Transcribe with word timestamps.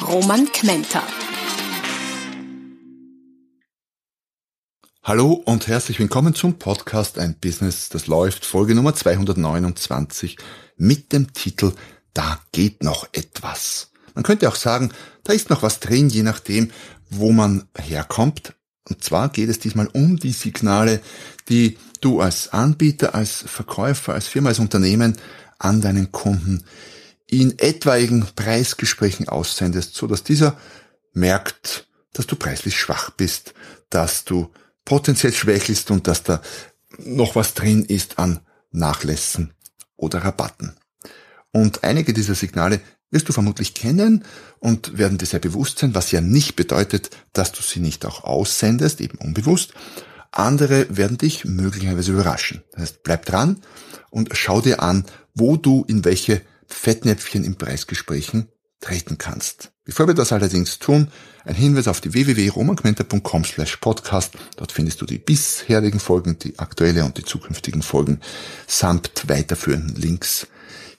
Roman 0.00 0.50
Kmenter. 0.50 1.02
Hallo 5.02 5.32
und 5.32 5.68
herzlich 5.68 5.98
willkommen 5.98 6.34
zum 6.34 6.58
Podcast 6.58 7.18
Ein 7.18 7.36
Business, 7.38 7.88
das 7.88 8.06
läuft, 8.06 8.44
Folge 8.44 8.74
Nummer 8.74 8.94
229 8.94 10.38
mit 10.76 11.12
dem 11.12 11.32
Titel 11.32 11.72
Da 12.14 12.40
geht 12.52 12.82
noch 12.82 13.08
etwas. 13.12 13.90
Man 14.14 14.24
könnte 14.24 14.48
auch 14.48 14.56
sagen, 14.56 14.92
da 15.24 15.32
ist 15.32 15.50
noch 15.50 15.62
was 15.62 15.78
drin, 15.80 16.08
je 16.08 16.22
nachdem, 16.22 16.70
wo 17.10 17.30
man 17.30 17.68
herkommt. 17.78 18.54
Und 18.88 19.04
zwar 19.04 19.28
geht 19.28 19.48
es 19.48 19.58
diesmal 19.58 19.88
um 19.88 20.16
die 20.16 20.32
Signale, 20.32 21.00
die 21.48 21.78
du 22.00 22.20
als 22.20 22.52
Anbieter, 22.52 23.14
als 23.14 23.44
Verkäufer, 23.46 24.14
als 24.14 24.26
Firma, 24.26 24.48
als 24.48 24.58
Unternehmen 24.58 25.16
an 25.58 25.80
deinen 25.80 26.10
Kunden 26.10 26.64
in 27.32 27.58
etwaigen 27.58 28.26
Preisgesprächen 28.36 29.26
aussendest, 29.26 29.94
so 29.94 30.06
dass 30.06 30.22
dieser 30.22 30.58
merkt, 31.14 31.88
dass 32.12 32.26
du 32.26 32.36
preislich 32.36 32.78
schwach 32.78 33.08
bist, 33.08 33.54
dass 33.88 34.24
du 34.24 34.50
potenziell 34.84 35.32
schwächelst 35.32 35.90
und 35.90 36.06
dass 36.08 36.24
da 36.24 36.42
noch 36.98 37.34
was 37.34 37.54
drin 37.54 37.86
ist 37.86 38.18
an 38.18 38.40
Nachlässen 38.70 39.54
oder 39.96 40.18
Rabatten. 40.18 40.74
Und 41.52 41.84
einige 41.84 42.12
dieser 42.12 42.34
Signale 42.34 42.82
wirst 43.10 43.30
du 43.30 43.32
vermutlich 43.32 43.72
kennen 43.72 44.26
und 44.58 44.98
werden 44.98 45.16
dir 45.16 45.24
sehr 45.24 45.40
bewusst 45.40 45.78
sein, 45.78 45.94
was 45.94 46.12
ja 46.12 46.20
nicht 46.20 46.54
bedeutet, 46.54 47.08
dass 47.32 47.52
du 47.52 47.62
sie 47.62 47.80
nicht 47.80 48.04
auch 48.04 48.24
aussendest, 48.24 49.00
eben 49.00 49.16
unbewusst. 49.16 49.72
Andere 50.32 50.86
werden 50.94 51.16
dich 51.16 51.46
möglicherweise 51.46 52.12
überraschen. 52.12 52.62
Das 52.72 52.82
heißt, 52.82 53.02
bleib 53.04 53.24
dran 53.24 53.62
und 54.10 54.28
schau 54.32 54.60
dir 54.60 54.82
an, 54.82 55.06
wo 55.34 55.56
du 55.56 55.82
in 55.88 56.04
welche 56.04 56.42
Fettnäpfchen 56.66 57.44
in 57.44 57.56
Preisgesprächen 57.56 58.48
treten 58.80 59.18
kannst. 59.18 59.72
Bevor 59.84 60.06
wir 60.06 60.14
das 60.14 60.32
allerdings 60.32 60.78
tun, 60.78 61.08
ein 61.44 61.54
Hinweis 61.54 61.88
auf 61.88 62.00
die 62.00 62.12
www.romanquenter.com 62.12 63.44
slash 63.44 63.76
podcast. 63.78 64.34
Dort 64.56 64.72
findest 64.72 65.00
du 65.00 65.06
die 65.06 65.18
bisherigen 65.18 65.98
Folgen, 65.98 66.38
die 66.38 66.58
aktuelle 66.58 67.04
und 67.04 67.18
die 67.18 67.24
zukünftigen 67.24 67.82
Folgen 67.82 68.20
samt 68.66 69.28
weiterführenden 69.28 69.96
Links, 69.96 70.46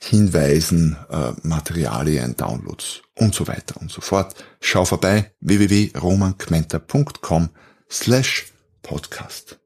Hinweisen, 0.02 0.98
äh, 1.10 1.32
Materialien, 1.42 2.36
Downloads 2.36 3.02
und 3.14 3.34
so 3.34 3.46
weiter 3.46 3.80
und 3.80 3.90
so 3.90 4.02
fort. 4.02 4.34
Schau 4.60 4.84
vorbei 4.84 5.32
www.romanquenter.com 5.40 7.48
slash 7.90 8.52
podcast. 8.82 9.63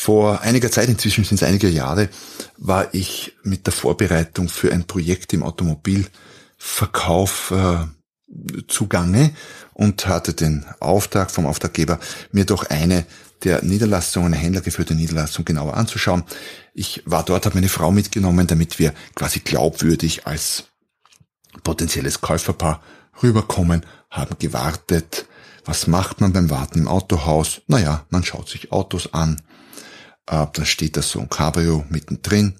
Vor 0.00 0.42
einiger 0.42 0.70
Zeit, 0.70 0.88
inzwischen 0.88 1.24
sind 1.24 1.42
es 1.42 1.44
einige 1.48 1.68
Jahre, 1.68 2.08
war 2.56 2.94
ich 2.94 3.34
mit 3.42 3.66
der 3.66 3.72
Vorbereitung 3.72 4.48
für 4.48 4.72
ein 4.72 4.84
Projekt 4.84 5.32
im 5.32 5.42
Automobilverkauf 5.42 7.50
äh, 7.50 7.78
zugange 8.68 9.32
und 9.74 10.06
hatte 10.06 10.34
den 10.34 10.64
Auftrag 10.78 11.32
vom 11.32 11.46
Auftraggeber, 11.46 11.98
mir 12.30 12.44
doch 12.44 12.70
eine 12.70 13.06
der 13.42 13.64
Niederlassungen, 13.64 14.32
eine 14.32 14.40
händlergeführte 14.40 14.94
Niederlassung 14.94 15.44
genauer 15.44 15.74
anzuschauen. 15.74 16.22
Ich 16.74 17.02
war 17.04 17.24
dort, 17.24 17.44
habe 17.44 17.56
meine 17.56 17.68
Frau 17.68 17.90
mitgenommen, 17.90 18.46
damit 18.46 18.78
wir 18.78 18.94
quasi 19.16 19.40
glaubwürdig 19.40 20.28
als 20.28 20.66
potenzielles 21.64 22.20
Käuferpaar 22.20 22.80
rüberkommen, 23.20 23.84
haben 24.10 24.36
gewartet. 24.38 25.26
Was 25.64 25.88
macht 25.88 26.20
man 26.20 26.32
beim 26.32 26.50
Warten 26.50 26.78
im 26.78 26.86
Autohaus? 26.86 27.62
Naja, 27.66 28.06
man 28.10 28.22
schaut 28.22 28.48
sich 28.48 28.70
Autos 28.70 29.12
an. 29.12 29.42
Äh, 30.28 30.46
da 30.52 30.64
steht 30.64 30.96
da 30.96 31.02
so 31.02 31.20
ein 31.20 31.28
Cabrio 31.28 31.84
mittendrin. 31.88 32.54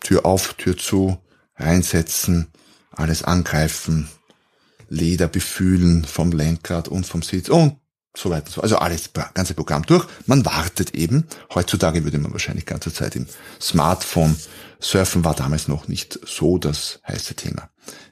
Tür 0.00 0.24
auf, 0.24 0.54
Tür 0.54 0.76
zu, 0.76 1.18
reinsetzen, 1.56 2.48
alles 2.92 3.22
angreifen, 3.22 4.08
Leder 4.88 5.26
befühlen 5.26 6.04
vom 6.04 6.30
Lenkrad 6.30 6.86
und 6.86 7.06
vom 7.06 7.22
Sitz 7.22 7.48
und 7.48 7.80
so 8.16 8.30
weiter. 8.30 8.62
Also 8.62 8.78
alles, 8.78 9.10
ganze 9.34 9.54
Programm 9.54 9.82
durch. 9.84 10.06
Man 10.26 10.44
wartet 10.46 10.94
eben. 10.94 11.26
Heutzutage 11.52 12.04
würde 12.04 12.18
man 12.18 12.32
wahrscheinlich 12.32 12.66
ganze 12.66 12.92
Zeit 12.92 13.16
im 13.16 13.26
Smartphone 13.60 14.36
surfen, 14.78 15.24
war 15.24 15.34
damals 15.34 15.66
noch 15.66 15.88
nicht 15.88 16.20
so 16.24 16.56
das 16.58 17.00
heiße 17.06 17.34
Thema. 17.34 17.68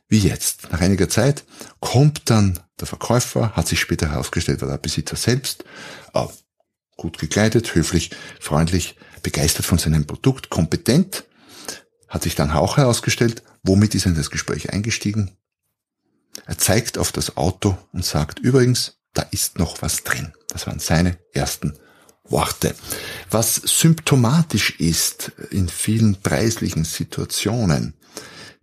Wie 0.08 0.18
jetzt. 0.18 0.70
Nach 0.72 0.80
einiger 0.80 1.08
Zeit 1.08 1.44
kommt 1.80 2.28
dann 2.28 2.58
der 2.80 2.88
Verkäufer, 2.88 3.52
hat 3.52 3.68
sich 3.68 3.78
später 3.78 4.10
herausgestellt, 4.10 4.60
war 4.60 4.68
der 4.68 4.78
Besitzer 4.78 5.16
selbst, 5.16 5.64
äh, 6.12 6.26
gut 6.96 7.18
gekleidet, 7.18 7.74
höflich, 7.74 8.10
freundlich, 8.40 8.96
begeistert 9.22 9.66
von 9.66 9.78
seinem 9.78 10.06
Produkt, 10.06 10.50
kompetent, 10.50 11.24
hat 12.08 12.22
sich 12.22 12.34
dann 12.34 12.50
auch 12.50 12.76
herausgestellt, 12.76 13.42
womit 13.62 13.94
ist 13.94 14.06
er 14.06 14.10
in 14.10 14.16
das 14.16 14.30
Gespräch 14.30 14.72
eingestiegen? 14.72 15.36
Er 16.46 16.58
zeigt 16.58 16.98
auf 16.98 17.10
das 17.12 17.36
Auto 17.36 17.76
und 17.92 18.04
sagt 18.04 18.38
übrigens, 18.38 18.98
da 19.14 19.22
ist 19.22 19.58
noch 19.58 19.82
was 19.82 20.02
drin. 20.02 20.32
Das 20.48 20.66
waren 20.66 20.78
seine 20.78 21.18
ersten 21.32 21.78
Worte. 22.24 22.74
Was 23.30 23.56
symptomatisch 23.56 24.78
ist 24.78 25.32
in 25.50 25.68
vielen 25.68 26.20
preislichen 26.20 26.84
Situationen, 26.84 27.94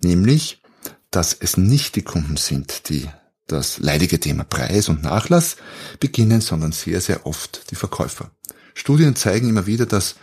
nämlich, 0.04 0.62
dass 1.10 1.34
es 1.34 1.58
nicht 1.58 1.96
die 1.96 2.04
Kunden 2.04 2.38
sind, 2.38 2.90
die 2.90 3.10
das 3.48 3.80
leidige 3.80 4.20
Thema 4.20 4.44
Preis 4.44 4.90
und 4.90 5.04
Nachlass 5.04 5.58
beginnen, 6.00 6.42
sondern 6.42 6.72
sehr, 6.72 7.02
sehr 7.02 7.26
oft 7.26 7.70
die 7.72 7.76
Verkäufer. 7.76 8.32
Studien 8.74 9.16
zeigen 9.16 9.50
immer 9.50 9.66
wieder, 9.66 9.86
dass 9.86 10.16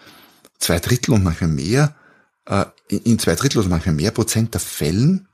zwei 0.59 0.79
Drittel 0.79 1.15
und 1.15 1.23
manchmal 1.23 1.51
mehr, 1.51 1.95
äh, 2.47 2.65
in 2.89 3.19
zwei 3.19 3.35
Drittel 3.35 3.59
oder 3.59 3.69
manchmal 3.69 3.95
mehr 3.95 4.11
Prozent 4.11 4.55
der 4.55 4.61
Fällen 4.61 5.29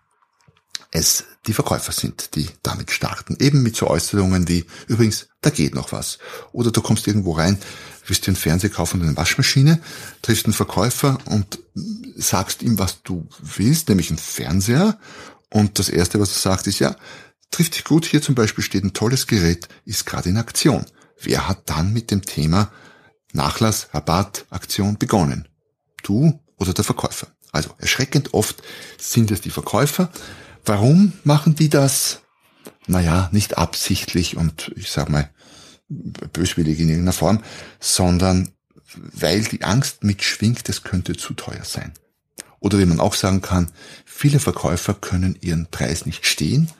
es 0.95 1.25
die 1.47 1.53
Verkäufer 1.53 1.93
sind, 1.93 2.37
die 2.37 2.49
damit 2.63 2.91
starten. 2.91 3.37
Eben 3.41 3.63
mit 3.63 3.77
so 3.77 3.89
Äußerungen 3.89 4.49
wie, 4.49 4.65
übrigens, 4.87 5.27
da 5.41 5.51
geht 5.51 5.75
noch 5.75 5.93
was. 5.93 6.19
Oder 6.53 6.71
du 6.71 6.81
kommst 6.81 7.07
irgendwo 7.07 7.33
rein, 7.33 7.59
willst 8.07 8.25
dir 8.25 8.29
einen 8.29 8.37
Fernseher 8.37 8.71
kaufen 8.71 9.01
und 9.01 9.09
eine 9.09 9.17
Waschmaschine, 9.17 9.81
triffst 10.23 10.47
einen 10.47 10.55
Verkäufer 10.55 11.19
und 11.25 11.59
sagst 12.17 12.63
ihm, 12.63 12.79
was 12.79 13.03
du 13.03 13.27
willst, 13.41 13.89
nämlich 13.89 14.11
einen 14.11 14.19
Fernseher. 14.19 14.99
Und 15.51 15.81
das 15.81 15.89
Erste, 15.89 16.21
was 16.21 16.31
er 16.31 16.41
sagt, 16.41 16.69
ist, 16.69 16.79
ja, 16.79 16.97
trifft 17.51 17.75
dich 17.77 17.85
gut, 17.85 18.05
hier 18.05 18.23
zum 18.23 18.35
Beispiel 18.35 18.65
steht 18.65 18.85
ein 18.85 18.93
tolles 18.93 19.27
Gerät, 19.27 19.69
ist 19.85 20.07
gerade 20.07 20.29
in 20.29 20.37
Aktion. 20.37 20.85
Wer 21.21 21.49
hat 21.49 21.71
dann 21.71 21.93
mit 21.93 22.11
dem 22.11 22.23
Thema 22.23 22.73
Nachlass, 23.33 23.89
Rabatt, 23.93 24.47
Aktion 24.51 24.99
begonnen? 24.99 25.49
Du 26.03 26.41
oder 26.57 26.73
der 26.73 26.85
Verkäufer? 26.85 27.29
Also 27.53 27.71
erschreckend 27.79 28.35
oft 28.35 28.63
sind 28.99 29.31
es 29.31 29.41
die 29.41 29.51
Verkäufer, 29.51 30.11
Warum 30.65 31.13
machen 31.25 31.55
die 31.55 31.69
das? 31.69 32.23
Naja, 32.87 33.29
nicht 33.33 33.59
absichtlich 33.59 34.37
und 34.37 34.73
ich 34.77 34.91
sag 34.91 35.09
mal 35.09 35.31
böswillig 35.89 36.81
in 36.81 36.89
irgendeiner 36.89 37.13
Form, 37.13 37.43
sondern 37.81 38.51
weil 38.97 39.43
die 39.45 39.63
Angst 39.63 40.05
mitschwingt, 40.05 40.69
es 40.69 40.83
könnte 40.83 41.17
zu 41.17 41.35
teuer 41.35 41.65
sein. 41.65 41.93
Oder 42.61 42.79
wie 42.79 42.87
man 42.87 43.01
auch 43.01 43.15
sagen 43.15 43.43
kann, 43.43 43.71
viele 44.07 44.41
Verkäufer 44.41 44.95
können 44.95 45.37
ihren 45.41 45.67
Preis 45.67 46.07
nicht 46.07 46.25
stehen, 46.27 46.71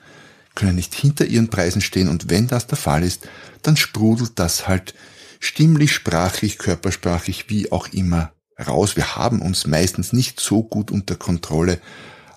können 0.55 0.75
nicht 0.75 0.93
hinter 0.93 1.25
ihren 1.25 1.49
Preisen 1.49 1.81
stehen 1.81 2.07
und 2.07 2.29
wenn 2.29 2.47
das 2.47 2.67
der 2.67 2.77
Fall 2.77 3.03
ist, 3.03 3.27
dann 3.61 3.77
sprudelt 3.77 4.39
das 4.39 4.67
halt 4.67 4.95
stimmlich, 5.39 5.93
sprachlich, 5.93 6.57
körpersprachlich, 6.57 7.49
wie 7.49 7.71
auch 7.71 7.87
immer 7.89 8.33
raus. 8.59 8.95
Wir 8.95 9.15
haben 9.15 9.41
uns 9.41 9.67
meistens 9.67 10.13
nicht 10.13 10.39
so 10.39 10.63
gut 10.63 10.91
unter 10.91 11.15
Kontrolle, 11.15 11.79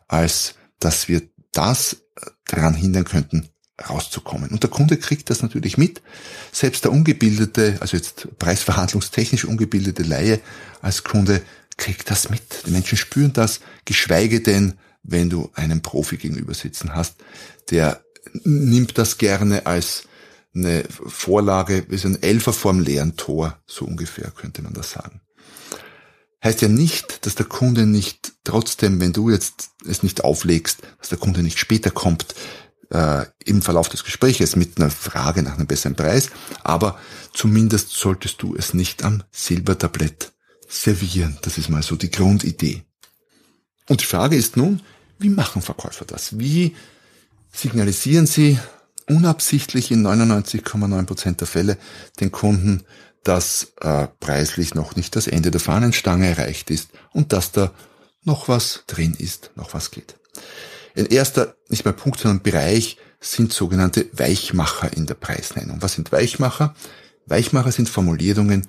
als 0.09 0.55
dass 0.81 1.09
wir 1.09 1.23
das 1.53 1.99
daran 2.47 2.75
hindern 2.75 3.05
könnten, 3.05 3.49
rauszukommen. 3.88 4.50
Und 4.50 4.62
der 4.62 4.71
Kunde 4.71 4.97
kriegt 4.97 5.31
das 5.31 5.43
natürlich 5.43 5.79
mit. 5.79 6.03
Selbst 6.53 6.85
der 6.85 6.93
ungebildete, 6.93 7.76
also 7.81 7.97
jetzt 7.97 8.29
preisverhandlungstechnisch 8.38 9.44
ungebildete 9.44 10.03
Laie 10.03 10.41
als 10.82 11.05
Kunde 11.05 11.43
kriegt 11.76 12.11
das 12.11 12.29
mit. 12.29 12.43
Die 12.67 12.73
Menschen 12.73 12.99
spüren 12.99 13.32
das, 13.32 13.61
geschweige 13.85 14.41
denn, 14.41 14.75
wenn 15.05 15.31
du 15.31 15.50
einen 15.55 15.81
Profi 15.81 16.17
gegenüber 16.17 16.55
sitzen 16.55 16.94
hast, 16.94 17.17
der 17.71 18.05
nimmt 18.45 18.99
das 18.99 19.19
gerne 19.19 19.67
als 19.67 20.05
eine 20.55 20.85
Vorlage, 20.89 21.87
so 21.93 22.09
ein 22.09 22.23
Elfer 22.23 22.53
vorm 22.53 22.81
leeren 22.81 23.17
Tor, 23.17 23.59
so 23.67 23.85
ungefähr 23.85 24.31
könnte 24.31 24.63
man 24.63 24.73
das 24.73 24.93
sagen. 24.93 25.21
heißt 26.43 26.63
ja 26.63 26.69
nicht, 26.69 27.27
dass 27.27 27.35
der 27.35 27.47
Kunde 27.47 27.87
nicht 27.87 28.33
trotzdem, 28.45 29.01
wenn 29.01 29.13
du 29.13 29.31
jetzt 29.31 29.71
es 29.87 30.03
nicht 30.03 30.25
auflegst, 30.25 30.79
dass 30.99 31.09
der 31.09 31.19
Kunde 31.19 31.43
nicht 31.43 31.59
später 31.59 31.91
kommt 31.91 32.35
äh, 32.91 33.27
im 33.45 33.63
Verlauf 33.63 33.89
des 33.89 34.05
Gespräches 34.05 34.57
mit 34.57 34.79
einer 34.79 34.91
Frage 34.91 35.43
nach 35.43 35.57
einem 35.57 35.67
besseren 35.67 35.97
Preis, 35.97 36.31
aber 36.63 36.99
zumindest 37.35 37.91
solltest 37.91 38.43
du 38.43 38.55
es 38.57 38.75
nicht 38.75 39.05
am 39.05 39.23
Silbertablett 39.31 40.33
servieren. 40.69 41.39
Das 41.43 41.59
ist 41.59 41.69
mal 41.69 41.83
so 41.83 41.97
die 41.97 42.11
Grundidee. 42.11 42.85
Und 43.89 44.03
die 44.03 44.07
Frage 44.07 44.37
ist 44.37 44.57
nun, 44.57 44.83
wie 45.19 45.31
machen 45.31 45.63
Verkäufer 45.63 46.05
das? 46.05 46.39
Wie 46.39 46.77
signalisieren 47.53 48.27
sie 48.27 48.59
unabsichtlich 49.09 49.91
in 49.91 50.06
99,9% 50.06 51.37
der 51.37 51.47
Fälle 51.47 51.79
den 52.21 52.31
Kunden, 52.31 52.85
dass 53.25 53.73
äh, 53.81 54.06
preislich 54.21 54.75
noch 54.75 54.97
nicht 54.97 55.17
das 55.17 55.27
Ende 55.27 55.50
der 55.50 55.61
Fahnenstange 55.61 56.29
erreicht 56.29 56.71
ist 56.71 56.91
und 57.12 57.33
dass 57.33 57.53
da 57.53 57.73
noch 58.23 58.49
was 58.49 58.85
drin 58.87 59.15
ist, 59.19 59.50
noch 59.56 59.75
was 59.75 59.91
geht. 59.91 60.17
Ein 60.97 61.06
erster, 61.06 61.56
nicht 61.69 61.85
mehr 61.85 61.95
Punkt, 61.95 62.21
sondern 62.21 62.43
Bereich 62.43 62.99
sind 63.21 63.53
sogenannte 63.53 64.09
Weichmacher 64.12 64.93
in 64.93 65.06
der 65.06 65.15
Preisnennung. 65.15 65.83
Was 65.83 65.95
sind 65.95 66.12
Weichmacher? 66.12 66.75
Weichmacher 67.27 67.73
sind 67.73 67.89
Formulierungen, 67.89 68.67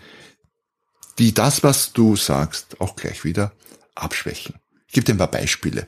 die 1.18 1.34
das, 1.34 1.64
was 1.64 1.94
du 1.94 2.16
sagst, 2.16 2.80
auch 2.80 2.96
gleich 2.96 3.24
wieder 3.24 3.52
abschwächen. 3.96 4.56
Ich 4.88 4.94
gebe 4.94 5.06
dir 5.06 5.14
ein 5.14 5.18
paar 5.18 5.32
Beispiele. 5.32 5.88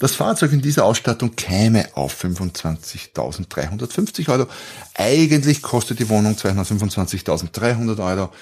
Das 0.00 0.14
Fahrzeug 0.14 0.52
in 0.54 0.62
dieser 0.62 0.86
Ausstattung 0.86 1.36
käme 1.36 1.94
auf 1.94 2.24
25.350 2.24 4.30
Euro. 4.30 4.46
Eigentlich 4.94 5.60
kostet 5.60 5.98
die 5.98 6.08
Wohnung 6.08 6.36
225.300 6.36 8.02
Euro. 8.02 8.32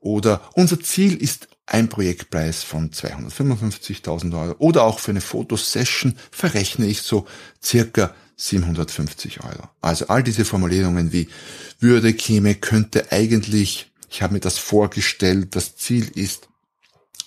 Oder 0.00 0.42
unser 0.52 0.78
Ziel 0.80 1.16
ist 1.16 1.48
ein 1.64 1.88
Projektpreis 1.88 2.62
von 2.62 2.90
255.000 2.90 4.38
Euro. 4.38 4.54
Oder 4.58 4.82
auch 4.82 4.98
für 4.98 5.12
eine 5.12 5.22
Fotosession 5.22 6.14
verrechne 6.30 6.84
ich 6.84 7.00
so 7.00 7.26
circa 7.64 8.14
750 8.36 9.42
Euro. 9.44 9.66
Also 9.80 10.08
all 10.08 10.22
diese 10.22 10.44
Formulierungen 10.44 11.10
wie 11.10 11.30
würde, 11.80 12.12
käme, 12.12 12.54
könnte 12.54 13.12
eigentlich, 13.12 13.90
ich 14.10 14.20
habe 14.20 14.34
mir 14.34 14.40
das 14.40 14.58
vorgestellt, 14.58 15.56
das 15.56 15.74
Ziel 15.74 16.06
ist 16.14 16.50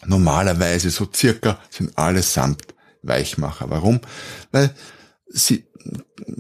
normalerweise 0.06 0.92
so 0.92 1.10
circa 1.12 1.60
sind 1.72 1.98
allesamt 1.98 2.76
Weichmacher. 3.02 3.70
Warum? 3.70 4.02
Weil 4.52 4.74
sie 5.28 5.66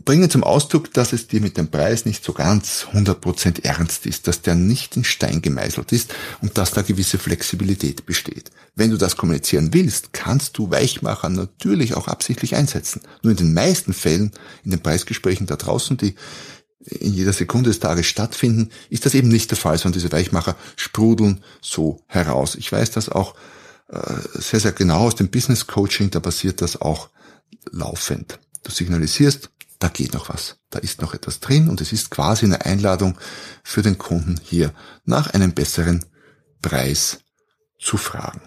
bringen 0.06 0.30
zum 0.30 0.44
Ausdruck, 0.44 0.94
dass 0.94 1.14
es 1.14 1.28
dir 1.28 1.42
mit 1.42 1.58
dem 1.58 1.70
Preis 1.70 2.06
nicht 2.06 2.24
so 2.24 2.34
ganz 2.34 2.88
100% 2.94 3.64
ernst 3.64 4.06
ist, 4.06 4.28
dass 4.28 4.42
der 4.42 4.56
nicht 4.56 4.96
in 4.96 5.04
Stein 5.04 5.42
gemeißelt 5.42 5.92
ist 5.92 6.14
und 6.42 6.58
dass 6.58 6.72
da 6.72 6.82
gewisse 6.82 7.18
Flexibilität 7.18 8.06
besteht. 8.06 8.52
Wenn 8.76 8.92
du 8.92 8.98
das 8.98 9.18
kommunizieren 9.18 9.74
willst, 9.74 10.14
kannst 10.14 10.58
du 10.58 10.70
Weichmacher 10.70 11.30
natürlich 11.30 11.96
auch 11.96 12.08
absichtlich 12.08 12.56
einsetzen. 12.56 13.02
Nur 13.22 13.32
in 13.32 13.38
den 13.38 13.54
meisten 13.54 13.94
Fällen, 13.94 14.32
in 14.64 14.72
den 14.72 14.82
Preisgesprächen 14.82 15.48
da 15.48 15.56
draußen, 15.56 15.98
die 15.98 16.16
in 16.86 17.14
jeder 17.14 17.34
Sekunde 17.34 17.70
des 17.70 17.80
Tages 17.80 18.08
stattfinden, 18.08 18.70
ist 18.90 19.06
das 19.06 19.14
eben 19.14 19.28
nicht 19.28 19.52
der 19.52 19.58
Fall, 19.58 19.78
sondern 19.78 20.00
diese 20.00 20.12
Weichmacher 20.12 20.56
sprudeln 20.76 21.44
so 21.62 22.02
heraus. 22.08 22.56
Ich 22.56 22.72
weiß 22.72 22.92
das 22.92 23.10
auch 23.10 23.36
sehr, 24.34 24.60
sehr 24.60 24.72
genau 24.72 25.08
aus 25.08 25.16
dem 25.16 25.30
Business 25.30 25.68
Coaching, 25.68 26.10
da 26.12 26.20
passiert 26.20 26.62
das 26.62 26.80
auch 26.80 27.10
laufend. 27.72 28.40
Du 28.64 28.72
signalisierst, 28.72 29.50
da 29.80 29.88
geht 29.90 30.14
noch 30.14 30.30
was, 30.30 30.58
da 30.70 30.80
ist 30.80 31.02
noch 31.02 31.14
etwas 31.14 31.40
drin 31.40 31.68
und 31.68 31.82
es 31.82 31.92
ist 31.92 32.12
quasi 32.12 32.46
eine 32.46 32.66
Einladung 32.66 33.18
für 33.64 33.82
den 33.82 33.98
Kunden 33.98 34.40
hier 34.44 34.74
nach 35.06 35.34
einem 35.34 35.54
besseren 35.54 36.06
Preis 36.62 37.20
zu 37.80 37.98
fragen. 37.98 38.42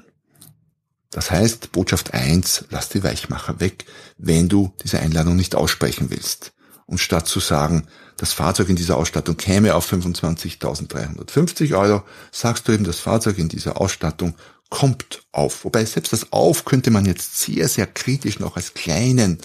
Das 1.10 1.30
heißt, 1.30 1.72
Botschaft 1.72 2.14
eins: 2.14 2.64
lass 2.70 2.88
die 2.88 3.02
Weichmacher 3.02 3.60
weg, 3.60 3.84
wenn 4.16 4.48
du 4.48 4.72
diese 4.82 5.00
Einladung 5.00 5.36
nicht 5.36 5.54
aussprechen 5.54 6.10
willst. 6.10 6.52
Und 6.86 6.98
statt 6.98 7.26
zu 7.26 7.40
sagen, 7.40 7.86
das 8.16 8.32
Fahrzeug 8.32 8.68
in 8.68 8.76
dieser 8.76 8.96
Ausstattung 8.96 9.36
käme 9.36 9.74
auf 9.74 9.90
25.350 9.90 11.76
Euro, 11.76 12.02
sagst 12.30 12.68
du 12.68 12.72
eben, 12.72 12.84
das 12.84 13.00
Fahrzeug 13.00 13.38
in 13.38 13.48
dieser 13.48 13.80
Ausstattung 13.80 14.34
kommt 14.74 15.22
auf. 15.30 15.64
Wobei 15.64 15.84
selbst 15.84 16.12
das 16.12 16.32
auf 16.32 16.64
könnte 16.64 16.90
man 16.90 17.06
jetzt 17.06 17.38
sehr, 17.38 17.68
sehr 17.68 17.86
kritisch 17.86 18.40
noch 18.40 18.56
als 18.56 18.74
kleinen 18.74 19.38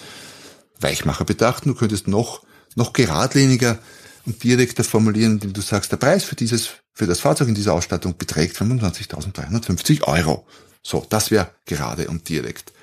Weichmacher 0.79 1.23
betrachten. 1.23 1.69
Du 1.69 1.75
könntest 1.75 2.07
noch, 2.07 2.41
noch 2.75 2.93
geradliniger 2.93 3.77
und 4.25 4.43
direkter 4.43 4.83
formulieren, 4.83 5.33
indem 5.33 5.53
du 5.53 5.61
sagst, 5.61 5.91
der 5.91 5.97
Preis 5.97 6.23
für 6.23 6.35
dieses, 6.35 6.69
für 6.93 7.05
das 7.05 7.19
Fahrzeug 7.19 7.47
in 7.47 7.53
dieser 7.53 7.75
Ausstattung 7.75 8.17
beträgt 8.17 8.57
25.350 8.57 10.01
Euro. 10.01 10.47
So, 10.81 11.05
das 11.07 11.29
wäre 11.29 11.51
gerade 11.65 12.07
und 12.07 12.27
direkt. 12.27 12.73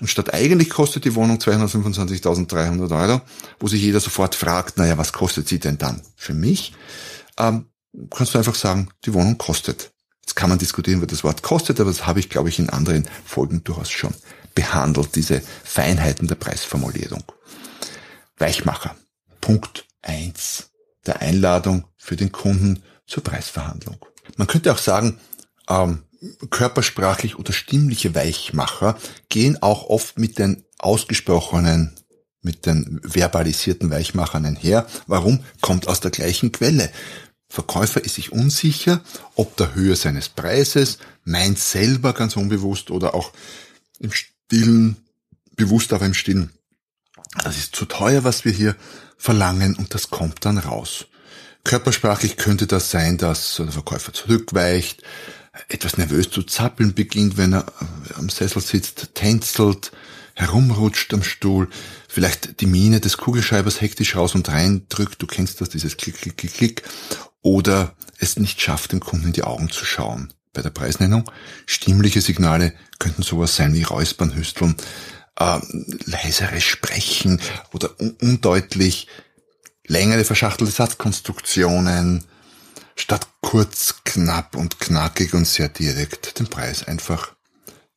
Und 0.00 0.08
statt 0.08 0.34
eigentlich 0.34 0.70
kostet 0.70 1.04
die 1.04 1.14
Wohnung 1.14 1.38
225.300 1.38 3.00
Euro, 3.00 3.20
wo 3.60 3.68
sich 3.68 3.80
jeder 3.80 4.00
sofort 4.00 4.34
fragt, 4.34 4.76
naja, 4.76 4.98
was 4.98 5.12
kostet 5.12 5.46
sie 5.46 5.60
denn 5.60 5.78
dann 5.78 6.02
für 6.16 6.34
mich? 6.34 6.72
Ähm, 7.38 7.66
kannst 8.10 8.34
du 8.34 8.38
einfach 8.38 8.56
sagen, 8.56 8.88
die 9.04 9.14
Wohnung 9.14 9.38
kostet 9.38 9.92
Jetzt 10.26 10.34
kann 10.34 10.50
man 10.50 10.58
diskutieren, 10.58 11.00
was 11.00 11.08
das 11.08 11.22
Wort 11.24 11.42
kostet, 11.42 11.78
aber 11.78 11.90
das 11.90 12.06
habe 12.06 12.18
ich, 12.18 12.28
glaube 12.28 12.48
ich, 12.48 12.58
in 12.58 12.68
anderen 12.68 13.08
Folgen 13.24 13.62
durchaus 13.62 13.90
schon 13.90 14.12
behandelt, 14.56 15.14
diese 15.14 15.40
Feinheiten 15.62 16.26
der 16.26 16.34
Preisformulierung. 16.34 17.22
Weichmacher. 18.36 18.96
Punkt 19.40 19.86
eins 20.02 20.70
der 21.06 21.22
Einladung 21.22 21.84
für 21.96 22.16
den 22.16 22.32
Kunden 22.32 22.82
zur 23.06 23.22
Preisverhandlung. 23.22 24.04
Man 24.36 24.48
könnte 24.48 24.72
auch 24.72 24.78
sagen, 24.78 25.20
ähm, 25.68 26.02
körpersprachlich 26.50 27.38
oder 27.38 27.52
stimmliche 27.52 28.14
Weichmacher 28.14 28.98
gehen 29.28 29.62
auch 29.62 29.88
oft 29.88 30.18
mit 30.18 30.38
den 30.38 30.64
ausgesprochenen, 30.78 31.94
mit 32.42 32.66
den 32.66 33.00
verbalisierten 33.04 33.90
Weichmachern 33.90 34.44
einher. 34.44 34.86
Warum? 35.06 35.44
Kommt 35.60 35.86
aus 35.86 36.00
der 36.00 36.10
gleichen 36.10 36.50
Quelle. 36.50 36.90
Verkäufer 37.48 38.04
ist 38.04 38.16
sich 38.16 38.32
unsicher, 38.32 39.00
ob 39.34 39.56
der 39.56 39.74
Höhe 39.74 39.96
seines 39.96 40.28
Preises, 40.28 40.98
meint 41.24 41.58
selber 41.58 42.12
ganz 42.12 42.36
unbewusst 42.36 42.90
oder 42.90 43.14
auch 43.14 43.32
im 43.98 44.12
Stillen, 44.12 44.96
bewusst 45.54 45.92
aber 45.92 46.06
im 46.06 46.14
Stillen, 46.14 46.50
das 47.42 47.56
ist 47.56 47.76
zu 47.76 47.84
teuer, 47.86 48.24
was 48.24 48.44
wir 48.44 48.52
hier 48.52 48.76
verlangen 49.16 49.74
und 49.76 49.94
das 49.94 50.10
kommt 50.10 50.44
dann 50.44 50.58
raus. 50.58 51.06
Körpersprachlich 51.64 52.36
könnte 52.36 52.66
das 52.66 52.90
sein, 52.90 53.18
dass 53.18 53.56
der 53.56 53.72
Verkäufer 53.72 54.12
zurückweicht, 54.12 55.02
etwas 55.68 55.96
nervös 55.96 56.30
zu 56.30 56.42
zappeln 56.42 56.94
beginnt, 56.94 57.36
wenn 57.36 57.54
er 57.54 57.66
am 58.14 58.28
Sessel 58.28 58.62
sitzt, 58.62 59.14
tänzelt, 59.14 59.90
herumrutscht 60.34 61.14
am 61.14 61.22
Stuhl, 61.22 61.68
vielleicht 62.08 62.60
die 62.60 62.66
Miene 62.66 63.00
des 63.00 63.16
Kugelschreibers 63.16 63.80
hektisch 63.80 64.16
raus 64.16 64.34
und 64.34 64.48
rein 64.50 64.86
drückt, 64.88 65.22
du 65.22 65.26
kennst 65.26 65.60
das, 65.60 65.70
dieses 65.70 65.96
Klick, 65.96 66.20
Klick, 66.20 66.36
Klick, 66.36 66.54
Klick, 66.54 66.82
oder 67.46 67.94
es 68.18 68.36
nicht 68.40 68.60
schafft, 68.60 68.90
dem 68.90 68.98
Kunden 68.98 69.26
in 69.26 69.32
die 69.32 69.44
Augen 69.44 69.70
zu 69.70 69.84
schauen. 69.84 70.32
Bei 70.52 70.62
der 70.62 70.70
Preisnennung 70.70 71.30
stimmliche 71.64 72.20
Signale 72.20 72.72
könnten 72.98 73.22
sowas 73.22 73.54
sein 73.54 73.72
wie 73.72 73.84
Räuspern, 73.84 74.34
Hüsteln, 74.34 74.74
äh, 75.38 75.60
leiseres 76.06 76.64
Sprechen 76.64 77.40
oder 77.72 78.00
un 78.00 78.16
undeutlich 78.20 79.06
längere 79.86 80.24
verschachtelte 80.24 80.72
Satzkonstruktionen, 80.72 82.24
statt 82.96 83.28
kurz, 83.42 83.94
knapp 84.04 84.56
und 84.56 84.80
knackig 84.80 85.32
und 85.32 85.46
sehr 85.46 85.68
direkt 85.68 86.40
den 86.40 86.48
Preis 86.48 86.88
einfach 86.88 87.36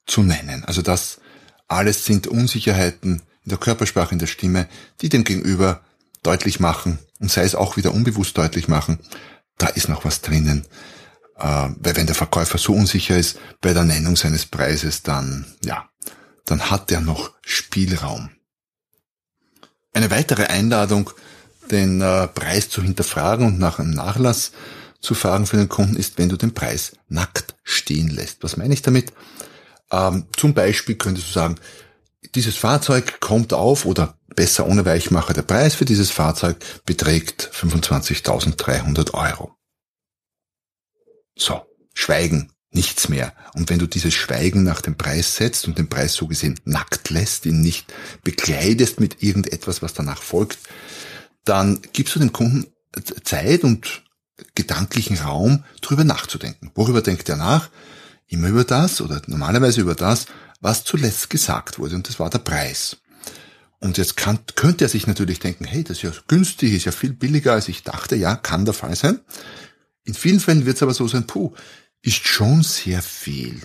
zu 0.06 0.22
nennen. 0.22 0.64
Also 0.66 0.84
das 0.84 1.22
alles 1.68 2.06
sind 2.06 2.28
Unsicherheiten 2.28 3.24
in 3.46 3.50
der 3.50 3.58
Körpersprache, 3.58 4.14
in 4.14 4.20
der 4.20 4.28
Stimme, 4.28 4.68
die 5.02 5.10
dem 5.10 5.24
Gegenüber 5.24 5.82
deutlich 6.22 6.60
machen 6.60 7.00
und 7.20 7.32
sei 7.32 7.44
es 7.44 7.56
auch 7.56 7.78
wieder 7.78 7.96
unbewusst 7.96 8.38
deutlich 8.38 8.68
machen, 8.68 9.00
da 9.60 9.68
ist 9.68 9.90
noch 9.90 10.06
was 10.06 10.22
drinnen. 10.22 10.66
Äh, 11.38 11.70
weil 11.78 11.96
wenn 11.96 12.08
der 12.08 12.16
Verkäufer 12.16 12.58
so 12.58 12.74
unsicher 12.74 13.18
ist 13.18 13.38
bei 13.62 13.74
der 13.74 13.84
Nennung 13.84 14.16
seines 14.16 14.48
Preises, 14.48 15.04
dann, 15.04 15.46
ja, 15.64 15.88
dann 16.46 16.72
hat 16.72 16.92
er 16.92 17.02
noch 17.02 17.32
Spielraum. 17.44 18.32
Eine 19.94 20.10
weitere 20.10 20.46
Einladung, 20.46 21.12
den 21.72 22.02
äh, 22.02 22.28
Preis 22.28 22.70
zu 22.70 22.82
hinterfragen 22.82 23.46
und 23.46 23.60
nach 23.60 23.80
einem 23.80 23.92
Nachlass 23.92 24.52
zu 25.02 25.14
fragen 25.14 25.46
für 25.46 25.58
den 25.58 25.70
Kunden 25.70 25.96
ist, 25.96 26.18
wenn 26.18 26.30
du 26.30 26.36
den 26.36 26.54
Preis 26.54 26.94
nackt 27.08 27.56
stehen 27.64 28.10
lässt. 28.10 28.44
Was 28.44 28.58
meine 28.58 28.74
ich 28.74 28.82
damit? 28.82 29.14
Ähm, 29.92 30.26
zum 30.36 30.54
Beispiel 30.54 30.96
könntest 30.96 31.30
du 31.30 31.34
sagen, 31.34 31.56
dieses 32.36 32.58
Fahrzeug 32.58 33.20
kommt 33.20 33.54
auf 33.54 33.86
oder 33.86 34.19
besser 34.36 34.68
ohne 34.68 34.86
Weichmacher, 34.86 35.34
der 35.34 35.42
Preis 35.42 35.76
für 35.76 35.86
dieses 35.86 36.12
Fahrzeug 36.12 36.58
beträgt 36.86 37.50
25.300 37.54 39.14
Euro. 39.14 39.56
So, 41.38 41.62
Schweigen, 41.94 42.52
nichts 42.72 43.10
mehr. 43.10 43.34
Und 43.54 43.70
wenn 43.70 43.80
du 43.80 43.88
dieses 43.88 44.14
Schweigen 44.14 44.64
nach 44.64 44.82
dem 44.82 44.96
Preis 44.96 45.36
setzt 45.36 45.68
und 45.68 45.78
den 45.78 45.90
Preis 45.90 46.14
so 46.14 46.28
gesehen 46.28 46.60
nackt 46.66 47.10
lässt, 47.10 47.46
ihn 47.46 47.62
nicht 47.62 47.94
bekleidest 48.24 49.00
mit 49.00 49.24
irgendetwas, 49.24 49.82
was 49.82 49.94
danach 49.94 50.22
folgt, 50.22 50.60
dann 51.46 51.82
gibst 51.94 52.16
du 52.16 52.20
dem 52.20 52.34
Kunden 52.34 52.68
Zeit 53.24 53.64
und 53.64 54.04
gedanklichen 54.56 55.18
Raum, 55.18 55.64
darüber 55.82 56.04
nachzudenken. 56.04 56.72
Worüber 56.76 57.02
denkt 57.02 57.30
er 57.30 57.38
nach? 57.38 57.70
immer 58.30 58.48
über 58.48 58.64
das 58.64 59.02
oder 59.02 59.22
normalerweise 59.28 59.82
über 59.82 59.96
das, 59.96 60.28
was 60.62 60.84
zuletzt 60.84 61.30
gesagt 61.30 61.80
wurde 61.80 61.96
und 61.96 62.08
das 62.08 62.20
war 62.20 62.30
der 62.30 62.40
Preis. 62.40 62.98
Und 63.80 63.98
jetzt 63.98 64.18
kann, 64.18 64.40
könnte 64.56 64.86
er 64.86 64.90
sich 64.90 65.08
natürlich 65.08 65.40
denken, 65.40 65.64
hey, 65.64 65.84
das 65.84 65.98
ist 65.98 66.04
ja 66.04 66.12
günstig, 66.28 66.74
ist 66.74 66.86
ja 66.86 66.92
viel 66.92 67.14
billiger 67.14 67.54
als 67.54 67.70
ich 67.70 67.84
dachte. 67.84 68.16
Ja, 68.16 68.36
kann 68.36 68.66
der 68.66 68.74
Fall 68.74 68.96
sein. 68.96 69.20
In 70.04 70.14
vielen 70.14 70.40
Fällen 70.40 70.66
wird 70.66 70.76
es 70.76 70.84
aber 70.84 70.94
so 70.94 71.08
sein, 71.08 71.28
puh, 71.28 71.54
ist 72.02 72.28
schon 72.28 72.64
sehr 72.64 73.02
viel. 73.02 73.62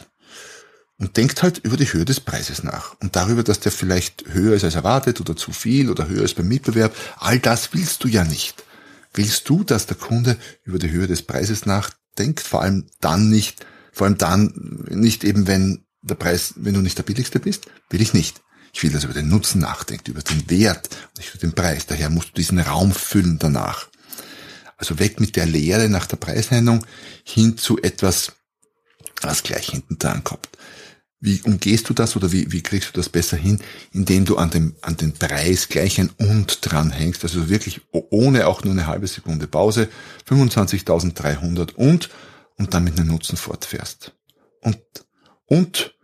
Und 0.99 1.17
denkt 1.17 1.43
halt 1.43 1.59
über 1.59 1.77
die 1.77 1.93
Höhe 1.93 2.05
des 2.05 2.21
Preises 2.21 2.63
nach. 2.63 2.95
Und 3.01 3.17
darüber, 3.17 3.43
dass 3.43 3.59
der 3.59 3.73
vielleicht 3.73 4.25
höher 4.29 4.55
ist 4.55 4.63
als 4.63 4.77
erwartet 4.77 5.21
oder 5.21 5.35
zu 5.35 5.53
viel 5.53 5.91
oder 5.91 6.09
höher 6.09 6.23
ist 6.23 6.37
beim 6.37 6.47
Mitbewerb. 6.47 6.95
All 7.17 7.41
das 7.41 7.75
willst 7.75 8.05
du 8.05 8.09
ja 8.09 8.25
nicht. 8.25 8.63
Willst 9.13 9.49
du, 9.49 9.65
dass 9.65 9.87
der 9.87 9.97
Kunde 9.97 10.37
über 10.63 10.79
die 10.79 10.91
Höhe 10.91 11.09
des 11.09 11.23
Preises 11.23 11.67
nachdenkt? 11.67 12.41
Vor 12.41 12.63
allem 12.63 12.87
dann 13.01 13.29
nicht, 13.29 13.67
vor 13.93 14.07
allem 14.07 14.19
dann 14.19 14.87
nicht 14.89 15.25
eben, 15.25 15.49
wenn 15.49 15.85
der 16.03 16.15
Preis, 16.15 16.55
wenn 16.57 16.75
du 16.75 16.81
nicht 16.81 16.99
der 16.99 17.03
billigste 17.03 17.41
bist? 17.41 17.67
Will 17.91 18.03
ich 18.03 18.13
nicht. 18.13 18.44
Ich 18.75 18.83
will, 18.83 18.91
dass 18.91 19.05
er 19.05 19.11
über 19.11 19.21
den 19.21 19.29
Nutzen 19.29 19.61
nachdenkt, 19.61 20.09
über 20.09 20.21
den 20.21 20.51
Wert, 20.51 20.91
nicht 21.17 21.31
über 21.33 21.39
den 21.39 21.55
Preis. 21.55 21.87
Daher 21.87 22.11
musst 22.11 22.31
du 22.31 22.33
diesen 22.35 22.59
Raum 22.59 22.93
füllen 22.93 23.39
danach. 23.39 23.87
Also 24.77 24.99
weg 24.99 25.21
mit 25.21 25.37
der 25.37 25.47
Lehre 25.47 25.89
nach 25.89 26.07
der 26.07 26.17
Preisnennung 26.17 26.85
hin 27.23 27.57
zu 27.57 27.81
etwas, 27.81 28.33
was 29.23 29.45
gleich 29.45 29.69
hinten 29.71 29.97
dran 29.99 30.25
kommt. 30.25 30.49
Wie 31.21 31.41
umgehst 31.43 31.89
du 31.89 31.95
das 31.95 32.17
oder 32.17 32.33
wie, 32.33 32.51
wie 32.51 32.63
kriegst 32.63 32.89
du 32.89 32.93
das 32.95 33.09
besser 33.09 33.37
hin, 33.37 33.63
indem 33.93 34.25
du 34.25 34.37
an 34.37 34.51
dem, 34.51 34.75
an 34.83 34.97
den 34.97 35.13
Preis 35.15 35.69
gleich 35.69 36.01
ein 36.01 36.11
und 36.19 36.59
dran 36.61 36.91
hängst, 36.91 37.23
also 37.23 37.49
wirklich 37.49 37.81
ohne 37.93 38.49
auch 38.49 38.65
nur 38.65 38.73
eine 38.73 38.89
halbe 38.89 39.07
Sekunde 39.07 39.47
Pause, 39.47 39.89
25.300 40.29 41.75
und, 41.75 42.11
und 42.57 42.75
dann 42.75 42.83
mit 42.83 42.99
einem 42.99 43.09
Nutzen 43.09 43.37
fortfährst. 43.37 44.13
Und, 44.61 44.81
und 45.47 45.95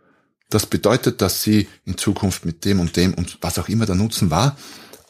das 0.53 0.65
bedeutet, 0.65 1.21
dass 1.21 1.41
Sie 1.41 1.67
in 1.85 1.97
Zukunft 1.97 2.45
mit 2.45 2.65
dem 2.65 2.79
und 2.79 2.95
dem 2.95 3.13
und 3.13 3.37
was 3.41 3.57
auch 3.57 3.69
immer 3.69 3.85
der 3.85 3.95
Nutzen 3.95 4.29
war, 4.29 4.57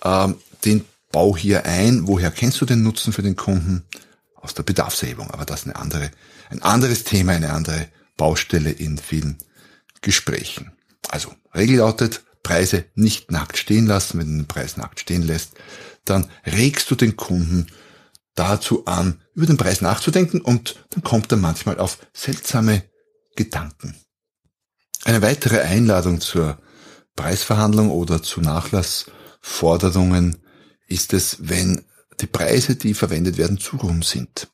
ähm, 0.03 0.36
den 0.63 0.86
bau 1.12 1.36
hier 1.36 1.65
ein. 1.65 2.07
Woher 2.07 2.31
kennst 2.31 2.62
du 2.62 2.65
den 2.65 2.83
Nutzen 2.83 3.12
für 3.12 3.24
den 3.24 3.36
Kunden? 3.36 3.83
Aus 4.36 4.55
der 4.55 4.63
Bedarfserhebung. 4.63 5.29
Aber 5.29 5.45
das 5.45 5.62
ist 5.62 5.65
eine 5.67 5.75
andere, 5.75 6.10
ein 6.50 6.63
anderes 6.63 7.03
Thema, 7.03 7.33
eine 7.33 7.53
andere 7.53 7.89
Baustelle 8.17 8.71
in 8.71 8.98
vielen 8.98 9.38
Gesprächen. 10.01 10.71
Also, 11.10 11.36
Regel 11.53 11.77
lautet, 11.77 12.24
Preise 12.41 12.86
nicht 12.95 13.29
nackt 13.29 13.57
stehen 13.57 13.86
lassen. 13.86 14.19
Wenn 14.19 14.31
du 14.31 14.43
den 14.43 14.48
Preis 14.48 14.77
nackt 14.77 15.00
stehen 15.00 15.21
lässt, 15.21 15.53
dann 16.05 16.27
regst 16.45 16.89
du 16.89 16.95
den 16.95 17.17
Kunden 17.17 17.67
dazu 18.33 18.86
an, 18.86 19.21
über 19.36 19.45
den 19.45 19.57
Preis 19.57 19.81
nachzudenken 19.81 20.41
und 20.41 20.83
dann 20.91 21.03
kommt 21.03 21.31
er 21.31 21.38
manchmal 21.38 21.79
auf 21.79 22.00
seltsame 22.13 22.83
Gedanken. 23.36 23.95
Eine 25.03 25.22
weitere 25.22 25.62
Einladung 25.62 26.22
zur 26.22 26.58
Preisverhandlung 27.15 27.89
oder 27.89 28.22
zu 28.22 28.41
Nachlassforderungen 28.41 30.38
ist 30.88 31.13
es, 31.13 31.38
wenn 31.39 31.84
die 32.20 32.27
Preise, 32.27 32.75
die 32.75 32.93
verwendet 32.93 33.38
werden, 33.38 33.58
zu 33.58 33.77
rund 33.77 34.05
sind. 34.05 34.48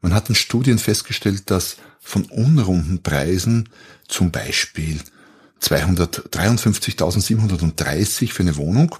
Man 0.00 0.12
hat 0.12 0.28
in 0.28 0.34
Studien 0.34 0.78
festgestellt, 0.78 1.50
dass 1.50 1.76
von 2.00 2.24
unrunden 2.24 3.02
Preisen 3.02 3.68
zum 4.08 4.30
Beispiel 4.30 5.00
253.730 5.60 8.32
für 8.32 8.42
eine 8.42 8.56
Wohnung 8.56 8.96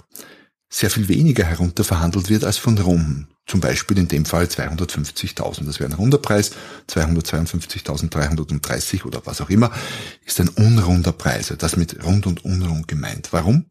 sehr 0.68 0.90
viel 0.90 1.08
weniger 1.08 1.44
herunterverhandelt 1.44 2.28
wird 2.28 2.44
als 2.44 2.58
von 2.58 2.76
runden. 2.78 3.28
Zum 3.46 3.60
Beispiel 3.60 3.98
in 3.98 4.08
dem 4.08 4.24
Fall 4.24 4.46
250.000. 4.46 5.66
Das 5.66 5.78
wäre 5.78 5.90
ein 5.90 5.94
runder 5.94 6.18
Preis. 6.18 6.50
252.330 6.90 9.04
oder 9.04 9.22
was 9.24 9.40
auch 9.40 9.50
immer 9.50 9.70
ist 10.24 10.40
ein 10.40 10.48
unrunder 10.48 11.12
Preis. 11.12 11.54
Das 11.56 11.76
mit 11.76 12.04
rund 12.04 12.26
und 12.26 12.44
unrund 12.44 12.88
gemeint. 12.88 13.28
Warum? 13.32 13.66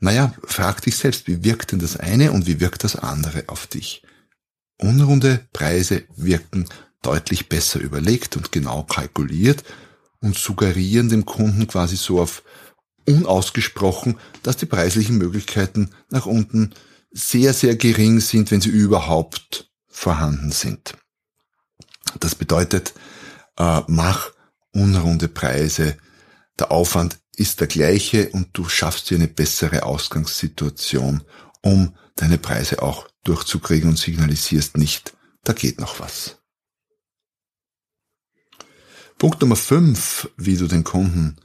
Naja, 0.00 0.34
frag 0.44 0.82
dich 0.82 0.96
selbst, 0.96 1.26
wie 1.26 1.42
wirkt 1.42 1.72
denn 1.72 1.78
das 1.78 1.96
eine 1.96 2.32
und 2.32 2.46
wie 2.46 2.60
wirkt 2.60 2.84
das 2.84 2.96
andere 2.96 3.44
auf 3.48 3.66
dich? 3.66 4.02
Unrunde 4.76 5.40
Preise 5.52 6.04
wirken 6.14 6.68
deutlich 7.02 7.48
besser 7.48 7.80
überlegt 7.80 8.36
und 8.36 8.52
genau 8.52 8.84
kalkuliert 8.84 9.64
und 10.20 10.36
suggerieren 10.36 11.08
dem 11.08 11.24
Kunden 11.24 11.66
quasi 11.66 11.96
so 11.96 12.20
auf 12.20 12.42
unausgesprochen, 13.06 14.18
dass 14.42 14.58
die 14.58 14.66
preislichen 14.66 15.16
Möglichkeiten 15.16 15.90
nach 16.10 16.26
unten 16.26 16.74
sehr, 17.10 17.54
sehr 17.54 17.76
gering 17.76 18.20
sind, 18.20 18.50
wenn 18.50 18.60
sie 18.60 18.70
überhaupt 18.70 19.70
vorhanden 19.86 20.52
sind. 20.52 20.94
Das 22.20 22.34
bedeutet, 22.34 22.94
äh, 23.56 23.82
mach 23.86 24.30
unrunde 24.72 25.28
Preise. 25.28 25.96
Der 26.58 26.70
Aufwand 26.70 27.18
ist 27.36 27.60
der 27.60 27.66
gleiche 27.66 28.30
und 28.30 28.48
du 28.52 28.68
schaffst 28.68 29.10
dir 29.10 29.16
eine 29.16 29.28
bessere 29.28 29.84
Ausgangssituation, 29.84 31.22
um 31.62 31.96
deine 32.16 32.38
Preise 32.38 32.82
auch 32.82 33.08
durchzukriegen 33.24 33.90
und 33.90 33.98
signalisierst 33.98 34.76
nicht, 34.76 35.16
da 35.44 35.52
geht 35.52 35.80
noch 35.80 36.00
was. 36.00 36.36
Punkt 39.18 39.40
Nummer 39.40 39.56
fünf, 39.56 40.30
wie 40.36 40.56
du 40.56 40.66
den 40.66 40.84
Kunden 40.84 41.36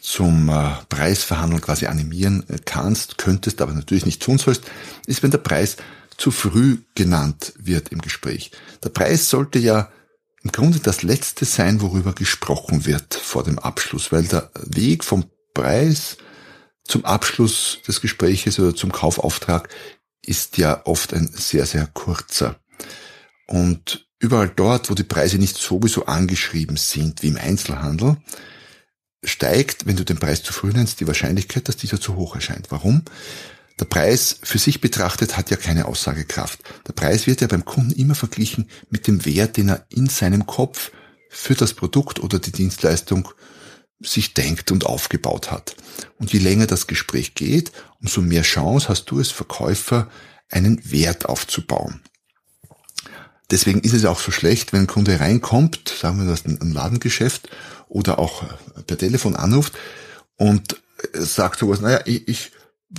zum 0.00 0.48
äh, 0.48 0.72
Preisverhandeln 0.88 1.60
quasi 1.60 1.86
animieren 1.86 2.44
äh, 2.48 2.58
kannst, 2.64 3.18
könntest, 3.18 3.60
aber 3.60 3.72
natürlich 3.72 4.06
nicht 4.06 4.22
tun 4.22 4.38
sollst, 4.38 4.64
ist, 5.06 5.22
wenn 5.22 5.30
der 5.30 5.38
Preis 5.38 5.76
zu 6.16 6.30
früh 6.30 6.78
genannt 6.94 7.52
wird 7.58 7.90
im 7.90 8.00
Gespräch. 8.00 8.50
Der 8.82 8.90
Preis 8.90 9.30
sollte 9.30 9.58
ja 9.58 9.90
im 10.42 10.52
Grunde 10.52 10.78
das 10.78 11.02
Letzte 11.02 11.44
sein, 11.44 11.80
worüber 11.80 12.14
gesprochen 12.14 12.86
wird 12.86 13.14
vor 13.14 13.44
dem 13.44 13.58
Abschluss, 13.58 14.10
weil 14.10 14.24
der 14.24 14.50
Weg 14.54 15.04
vom 15.04 15.26
Preis 15.54 16.16
zum 16.84 17.04
Abschluss 17.04 17.78
des 17.86 18.00
Gespräches 18.00 18.58
oder 18.58 18.74
zum 18.74 18.90
Kaufauftrag 18.90 19.68
ist 20.24 20.58
ja 20.58 20.82
oft 20.86 21.14
ein 21.14 21.28
sehr, 21.28 21.66
sehr 21.66 21.86
kurzer. 21.86 22.58
Und 23.46 24.08
überall 24.18 24.48
dort, 24.48 24.90
wo 24.90 24.94
die 24.94 25.04
Preise 25.04 25.38
nicht 25.38 25.56
sowieso 25.56 26.06
angeschrieben 26.06 26.76
sind 26.76 27.22
wie 27.22 27.28
im 27.28 27.36
Einzelhandel, 27.36 28.16
steigt, 29.24 29.86
wenn 29.86 29.96
du 29.96 30.04
den 30.04 30.18
Preis 30.18 30.42
zu 30.42 30.52
früh 30.52 30.70
nennst, 30.70 31.00
die 31.00 31.06
Wahrscheinlichkeit, 31.06 31.68
dass 31.68 31.76
dieser 31.76 32.00
zu 32.00 32.16
hoch 32.16 32.34
erscheint. 32.34 32.70
Warum? 32.70 33.02
Der 33.78 33.84
Preis 33.86 34.38
für 34.42 34.58
sich 34.58 34.80
betrachtet 34.80 35.36
hat 35.36 35.50
ja 35.50 35.56
keine 35.56 35.86
Aussagekraft. 35.86 36.60
Der 36.86 36.92
Preis 36.92 37.26
wird 37.26 37.40
ja 37.40 37.46
beim 37.46 37.64
Kunden 37.64 37.92
immer 37.92 38.14
verglichen 38.14 38.68
mit 38.90 39.06
dem 39.06 39.24
Wert, 39.24 39.56
den 39.56 39.70
er 39.70 39.86
in 39.88 40.08
seinem 40.08 40.46
Kopf 40.46 40.90
für 41.30 41.54
das 41.54 41.74
Produkt 41.74 42.20
oder 42.20 42.38
die 42.38 42.52
Dienstleistung 42.52 43.28
sich 44.00 44.34
denkt 44.34 44.70
und 44.70 44.86
aufgebaut 44.86 45.50
hat. 45.50 45.76
Und 46.18 46.32
je 46.32 46.40
länger 46.40 46.66
das 46.66 46.86
Gespräch 46.86 47.34
geht, 47.34 47.72
umso 48.00 48.20
mehr 48.20 48.42
Chance 48.42 48.88
hast 48.88 49.06
du 49.06 49.18
als 49.18 49.30
Verkäufer, 49.30 50.10
einen 50.50 50.90
Wert 50.90 51.26
aufzubauen. 51.26 52.00
Deswegen 53.50 53.80
ist 53.80 53.94
es 53.94 54.04
auch 54.04 54.20
so 54.20 54.30
schlecht, 54.30 54.72
wenn 54.72 54.82
ein 54.82 54.86
Kunde 54.86 55.18
reinkommt, 55.18 55.92
sagen 56.00 56.18
wir 56.18 56.30
das 56.30 56.44
ein 56.44 56.72
Ladengeschäft 56.72 57.48
oder 57.88 58.18
auch 58.18 58.44
per 58.86 58.98
Telefon 58.98 59.36
anruft 59.36 59.74
und 60.36 60.80
sagt 61.14 61.58
sowas, 61.58 61.80
naja, 61.80 62.00
ich, 62.04 62.28
ich 62.28 62.52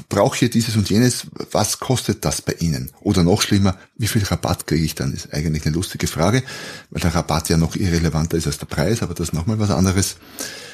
brauche 0.10 0.38
hier 0.38 0.50
dieses 0.50 0.76
und 0.76 0.90
jenes, 0.90 1.28
was 1.52 1.80
kostet 1.80 2.24
das 2.24 2.42
bei 2.42 2.54
Ihnen? 2.54 2.92
Oder 3.02 3.24
noch 3.24 3.42
schlimmer, 3.42 3.78
wie 3.98 4.08
viel 4.08 4.24
Rabatt 4.24 4.68
kriege 4.68 4.84
ich 4.84 4.96
dann? 4.96 5.14
Ist 5.14 5.34
eigentlich 5.34 5.66
eine 5.66 5.76
lustige 5.76 6.08
Frage, 6.08 6.44
weil 6.90 7.02
der 7.02 7.14
Rabatt 7.14 7.50
ja 7.50 7.58
noch 7.58 7.76
irrelevanter 7.76 8.38
ist 8.38 8.48
als 8.48 8.58
der 8.58 8.68
Preis, 8.68 9.02
aber 9.04 9.14
das 9.14 9.30
ist 9.30 9.34
nochmal 9.34 9.60
was 9.60 9.70
anderes. 9.70 10.16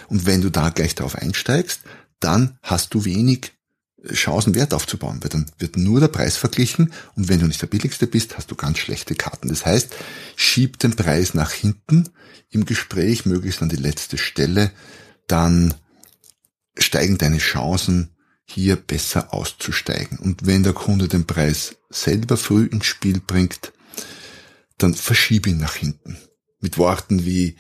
Und 0.08 0.26
wenn 0.26 0.42
du 0.42 0.50
da 0.50 0.70
gleich 0.70 0.96
darauf 0.96 1.16
einsteigst, 1.16 1.82
dann 2.20 2.58
hast 2.62 2.94
du 2.94 3.06
wenig 3.06 3.54
Chancen, 4.14 4.56
Wert 4.56 4.74
aufzubauen, 4.74 5.20
weil 5.22 5.30
dann 5.30 5.52
wird 5.58 5.76
nur 5.76 6.00
der 6.00 6.08
Preis 6.08 6.38
verglichen 6.38 6.94
und 7.16 7.30
wenn 7.30 7.40
du 7.40 7.48
nicht 7.48 7.62
der 7.62 7.68
billigste 7.68 8.08
bist, 8.08 8.38
hast 8.38 8.52
du 8.52 8.56
ganz 8.56 8.78
schlechte 8.78 9.16
Karten. 9.16 9.50
Das 9.50 9.66
heißt, 9.66 9.96
schieb 10.36 10.80
den 10.80 10.96
Preis 10.96 11.34
nach 11.34 11.52
hinten 11.52 12.10
im 12.50 12.66
Gespräch, 12.66 13.26
möglichst 13.26 13.62
an 13.62 13.70
die 13.70 13.76
letzte 13.76 14.18
Stelle, 14.18 14.72
dann 15.28 15.74
steigen 16.78 17.18
deine 17.18 17.40
Chancen, 17.40 18.12
hier 18.50 18.78
besser 18.78 19.34
auszusteigen. 19.34 20.20
Und 20.20 20.46
wenn 20.46 20.64
der 20.64 20.74
Kunde 20.74 21.10
den 21.10 21.28
Preis 21.28 21.76
selber 21.90 22.38
früh 22.38 22.66
ins 22.66 22.86
Spiel 22.86 23.20
bringt, 23.20 23.74
dann 24.78 24.94
verschieb 24.94 25.48
ihn 25.48 25.58
nach 25.58 25.76
hinten. 25.76 26.18
Mit 26.62 26.78
Worten 26.78 27.26
wie 27.26 27.58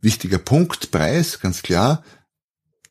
wichtiger 0.00 0.38
Punkt, 0.38 0.90
Preis, 0.90 1.40
ganz 1.40 1.62
klar, 1.62 2.02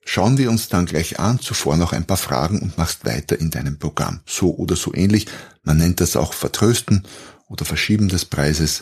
Schauen 0.10 0.38
wir 0.38 0.50
uns 0.50 0.70
dann 0.70 0.86
gleich 0.86 1.20
an, 1.20 1.38
zuvor 1.42 1.76
noch 1.76 1.92
ein 1.92 2.06
paar 2.06 2.16
Fragen 2.16 2.60
und 2.60 2.78
machst 2.78 3.04
weiter 3.04 3.38
in 3.38 3.50
deinem 3.50 3.78
Programm. 3.78 4.22
So 4.26 4.56
oder 4.56 4.78
so 4.78 4.94
ähnlich. 4.94 5.28
Man 5.64 5.80
nennt 5.80 6.00
das 6.00 6.16
auch 6.16 6.32
Vertrösten 6.32 7.04
oder 7.50 7.66
Verschieben 7.66 8.08
des 8.08 8.24
Preises. 8.24 8.80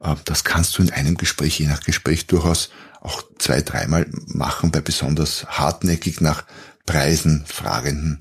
Äh, 0.00 0.16
das 0.26 0.44
kannst 0.44 0.76
du 0.76 0.82
in 0.82 0.90
einem 0.90 1.16
Gespräch, 1.16 1.58
je 1.58 1.66
nach 1.66 1.80
Gespräch 1.80 2.26
durchaus 2.26 2.68
auch 3.00 3.22
zwei, 3.38 3.62
dreimal 3.62 4.06
machen 4.26 4.70
bei 4.70 4.82
besonders 4.82 5.46
hartnäckig 5.46 6.20
nach 6.20 6.44
Preisen 6.84 7.46
fragenden 7.46 8.20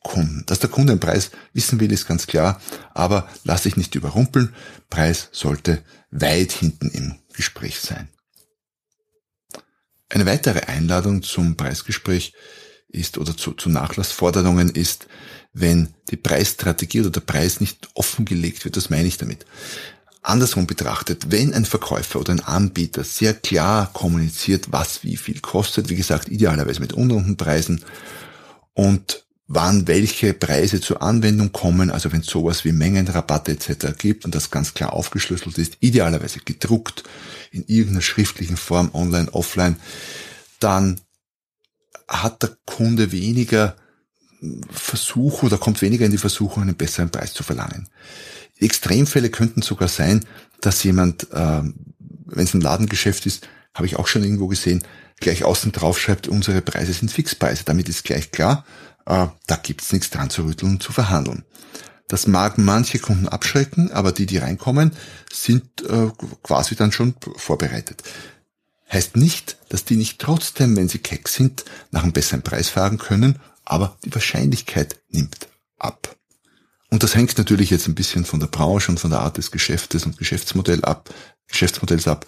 Kunden. 0.00 0.44
Dass 0.46 0.60
der 0.60 0.70
Kunde 0.70 0.92
einen 0.92 1.00
Preis 1.00 1.32
wissen 1.52 1.80
will, 1.80 1.90
ist 1.90 2.06
ganz 2.06 2.28
klar, 2.28 2.60
aber 2.94 3.28
lass 3.42 3.64
dich 3.64 3.76
nicht 3.76 3.96
überrumpeln. 3.96 4.54
Preis 4.88 5.30
sollte 5.32 5.82
weit 6.12 6.52
hinten 6.52 6.90
im 6.90 7.16
Gespräch 7.32 7.80
sein. 7.80 8.08
Eine 10.08 10.26
weitere 10.26 10.60
Einladung 10.60 11.22
zum 11.22 11.56
Preisgespräch 11.56 12.32
ist 12.88 13.18
oder 13.18 13.36
zu, 13.36 13.52
zu 13.52 13.68
Nachlassforderungen 13.68 14.70
ist, 14.70 15.06
wenn 15.52 15.94
die 16.10 16.16
Preisstrategie 16.16 17.00
oder 17.00 17.10
der 17.10 17.20
Preis 17.20 17.60
nicht 17.60 17.88
offengelegt 17.94 18.64
wird. 18.64 18.76
Das 18.76 18.90
meine 18.90 19.08
ich 19.08 19.18
damit. 19.18 19.44
Andersrum 20.22 20.66
betrachtet, 20.66 21.30
wenn 21.30 21.54
ein 21.54 21.64
Verkäufer 21.64 22.20
oder 22.20 22.32
ein 22.32 22.40
Anbieter 22.40 23.04
sehr 23.04 23.34
klar 23.34 23.92
kommuniziert, 23.92 24.72
was 24.72 25.04
wie 25.04 25.16
viel 25.16 25.40
kostet, 25.40 25.88
wie 25.88 25.96
gesagt, 25.96 26.28
idealerweise 26.28 26.80
mit 26.80 26.92
unrunden 26.92 27.36
Preisen 27.36 27.84
und 28.74 29.24
wann 29.48 29.88
welche 29.88 30.34
Preise 30.34 30.80
zur 30.80 31.02
Anwendung 31.02 31.52
kommen, 31.52 31.90
also 31.90 32.12
wenn 32.12 32.20
es 32.20 32.26
sowas 32.26 32.66
wie 32.66 32.72
Mengenrabatte 32.72 33.52
etc. 33.52 33.98
gibt 33.98 34.26
und 34.26 34.34
das 34.34 34.50
ganz 34.50 34.74
klar 34.74 34.92
aufgeschlüsselt 34.92 35.56
ist, 35.56 35.78
idealerweise 35.80 36.40
gedruckt 36.44 37.04
in 37.50 37.64
irgendeiner 37.66 38.02
schriftlichen 38.02 38.58
Form, 38.58 38.90
online, 38.92 39.32
offline, 39.32 39.76
dann 40.60 41.00
hat 42.06 42.42
der 42.42 42.56
Kunde 42.66 43.10
weniger 43.10 43.76
Versuch 44.70 45.42
oder 45.42 45.56
kommt 45.56 45.80
weniger 45.80 46.04
in 46.04 46.12
die 46.12 46.18
Versuchung, 46.18 46.62
einen 46.62 46.76
besseren 46.76 47.10
Preis 47.10 47.32
zu 47.32 47.42
verlangen. 47.42 47.88
Extremfälle 48.58 49.30
könnten 49.30 49.62
sogar 49.62 49.88
sein, 49.88 50.24
dass 50.60 50.84
jemand, 50.84 51.32
äh, 51.32 51.62
wenn 52.26 52.44
es 52.44 52.54
ein 52.54 52.60
Ladengeschäft 52.60 53.24
ist, 53.24 53.48
habe 53.74 53.86
ich 53.86 53.96
auch 53.96 54.08
schon 54.08 54.24
irgendwo 54.24 54.46
gesehen, 54.46 54.84
gleich 55.20 55.44
außen 55.44 55.72
drauf 55.72 55.98
schreibt, 55.98 56.28
unsere 56.28 56.60
Preise 56.60 56.92
sind 56.92 57.10
Fixpreise. 57.10 57.64
Damit 57.64 57.88
ist 57.88 58.04
gleich 58.04 58.30
klar, 58.30 58.64
äh, 59.08 59.28
da 59.46 59.56
gibt's 59.56 59.92
nichts 59.92 60.10
dran 60.10 60.30
zu 60.30 60.42
rütteln 60.42 60.72
und 60.72 60.82
zu 60.82 60.92
verhandeln. 60.92 61.44
Das 62.08 62.26
mag 62.26 62.56
manche 62.56 62.98
Kunden 62.98 63.28
abschrecken, 63.28 63.90
aber 63.92 64.12
die, 64.12 64.26
die 64.26 64.38
reinkommen, 64.38 64.92
sind 65.32 65.82
äh, 65.82 66.10
quasi 66.42 66.76
dann 66.76 66.92
schon 66.92 67.14
vorbereitet. 67.36 68.02
Heißt 68.90 69.16
nicht, 69.16 69.58
dass 69.68 69.84
die 69.84 69.96
nicht 69.96 70.18
trotzdem, 70.18 70.76
wenn 70.76 70.88
sie 70.88 70.98
keck 70.98 71.28
sind, 71.28 71.64
nach 71.90 72.02
einem 72.02 72.12
besseren 72.12 72.42
Preis 72.42 72.68
fahren 72.68 72.98
können, 72.98 73.38
aber 73.64 73.98
die 74.04 74.14
Wahrscheinlichkeit 74.14 74.96
nimmt 75.10 75.48
ab. 75.78 76.16
Und 76.90 77.02
das 77.02 77.14
hängt 77.14 77.36
natürlich 77.36 77.68
jetzt 77.68 77.86
ein 77.86 77.94
bisschen 77.94 78.24
von 78.24 78.40
der 78.40 78.46
Branche 78.46 78.90
und 78.90 79.00
von 79.00 79.10
der 79.10 79.20
Art 79.20 79.36
des 79.36 79.50
Geschäftes 79.50 80.06
und 80.06 80.16
Geschäftsmodell 80.16 80.82
ab, 80.84 81.10
Geschäftsmodells 81.48 82.08
ab. 82.08 82.24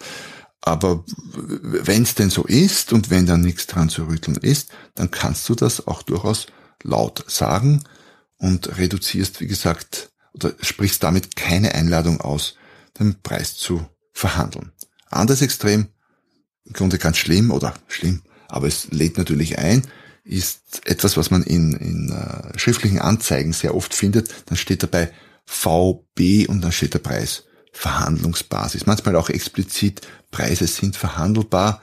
Aber 0.61 1.03
wenn 1.33 2.03
es 2.03 2.13
denn 2.13 2.29
so 2.29 2.43
ist 2.43 2.93
und 2.93 3.09
wenn 3.09 3.25
da 3.25 3.37
nichts 3.37 3.65
dran 3.65 3.89
zu 3.89 4.03
rütteln 4.03 4.37
ist, 4.37 4.69
dann 4.93 5.09
kannst 5.09 5.49
du 5.49 5.55
das 5.55 5.87
auch 5.87 6.03
durchaus 6.03 6.45
laut 6.83 7.23
sagen 7.27 7.83
und 8.37 8.77
reduzierst, 8.77 9.41
wie 9.41 9.47
gesagt, 9.47 10.11
oder 10.33 10.53
sprichst 10.61 11.03
damit 11.03 11.35
keine 11.35 11.75
Einladung 11.75 12.21
aus, 12.21 12.55
den 12.99 13.21
Preis 13.21 13.55
zu 13.55 13.85
verhandeln. 14.13 14.71
Anderes 15.09 15.41
Extrem, 15.41 15.87
im 16.65 16.73
Grunde 16.73 16.97
ganz 16.97 17.17
schlimm 17.17 17.51
oder 17.51 17.73
schlimm, 17.87 18.21
aber 18.47 18.67
es 18.67 18.91
lädt 18.91 19.17
natürlich 19.17 19.57
ein, 19.57 19.83
ist 20.23 20.85
etwas, 20.85 21.17
was 21.17 21.31
man 21.31 21.43
in, 21.43 21.73
in 21.73 22.11
uh, 22.11 22.57
schriftlichen 22.57 22.99
Anzeigen 22.99 23.53
sehr 23.53 23.75
oft 23.75 23.93
findet. 23.93 24.29
Dann 24.45 24.57
steht 24.57 24.83
dabei 24.83 25.11
VB 25.45 26.47
und 26.47 26.61
dann 26.61 26.71
steht 26.71 26.93
der 26.93 26.99
Preis 26.99 27.43
Verhandlungsbasis. 27.73 28.85
Manchmal 28.85 29.15
auch 29.15 29.29
explizit, 29.29 30.01
Preise 30.29 30.67
sind 30.67 30.95
verhandelbar. 30.95 31.81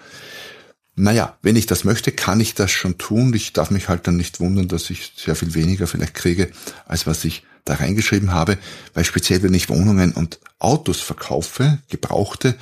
Naja, 0.99 1.39
wenn 1.43 1.57
ich 1.57 1.67
das 1.67 1.85
möchte, 1.85 2.13
kann 2.13 2.41
ich 2.41 2.55
das 2.55 2.71
schon 2.71 2.99
tun. 2.99 3.33
Ich 3.35 3.53
darf 3.53 3.71
mich 3.71 3.89
halt 3.89 4.07
dann 4.07 4.17
nicht 4.17 4.41
wundern, 4.41 4.69
dass 4.69 4.91
ich 4.91 5.13
sehr 5.17 5.37
viel 5.37 5.55
weniger 5.55 5.87
vielleicht 5.87 6.15
kriege, 6.15 6.51
als 6.87 7.07
was 7.07 7.25
ich 7.25 7.45
da 7.65 7.75
reingeschrieben 7.75 8.33
habe, 8.33 8.59
weil 8.95 9.05
speziell 9.05 9.43
wenn 9.43 9.55
ich 9.55 9.69
Wohnungen 9.69 10.13
und 10.13 10.41
Autos 10.59 11.01
verkaufe, 11.01 11.79
gebrauchte, 11.89 12.57